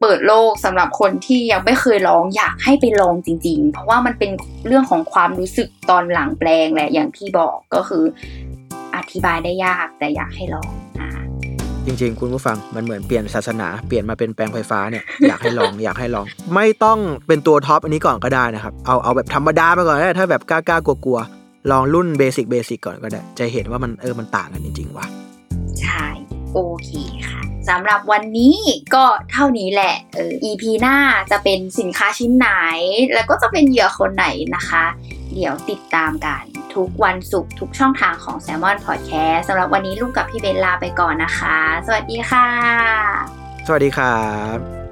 [0.01, 4.31] เปิดโลกสำหรับคนที่ยังไม่เคยลองอยากให้ไปลองจริง ๆ เพราะว่ามันเป็น
[4.67, 8.03] เรื่องของความรู้สึกตอนหลังแปลงแหละอย่างที่บอกก็คือ
[8.95, 11.26] อธิบายได้ยากแต่อยากให้ลองอะ
[11.87, 16.25] จริงๆ คุณผู้ฟังมันเหมือนเปลี่ยนศาสนาเปลี่ยนมาเป็นแปลงไฟฟ้าเนี่ยอยากให้ลองอยากให้ลอง
[16.55, 25.05] ไม่ต้องเป็นตัวท็อปอันนี้ก่อนก็ได้นะครับ เอาเอาแบบธรรมดาไปก่อนก็ได้ถ้าแบบกล้าๆกลัวๆลองรุ่น basic basic ก่อนก็ได้ จะเห็นว่ามันเออมันต่างกันจริงๆว่ะ
[25.81, 26.07] ใช่
[26.53, 26.89] โอเค
[27.27, 28.57] ค่ะสำหรับวันนี้
[28.95, 30.97] ก็เท่านี้แหละเออ EP หน้า
[31.31, 32.49] จะเป็นสินค้าชิ้นไหน
[33.13, 34.83] แล้วก็จะเป็นเหยื่อคนไหนนะคะ
[35.33, 36.43] เดี๋ยวติดตามกัน
[36.77, 41.57] ทุกวันศุกร์ทุกช่องทางของ Salmon Podcast สำหรับวันนี้ลุงกับพี่เบนลาไปก่อนนะคะ
[41.87, 42.47] สวัสดีค่ะ
[43.67, 44.21] สวัสดีครั
[44.55, 44.86] บ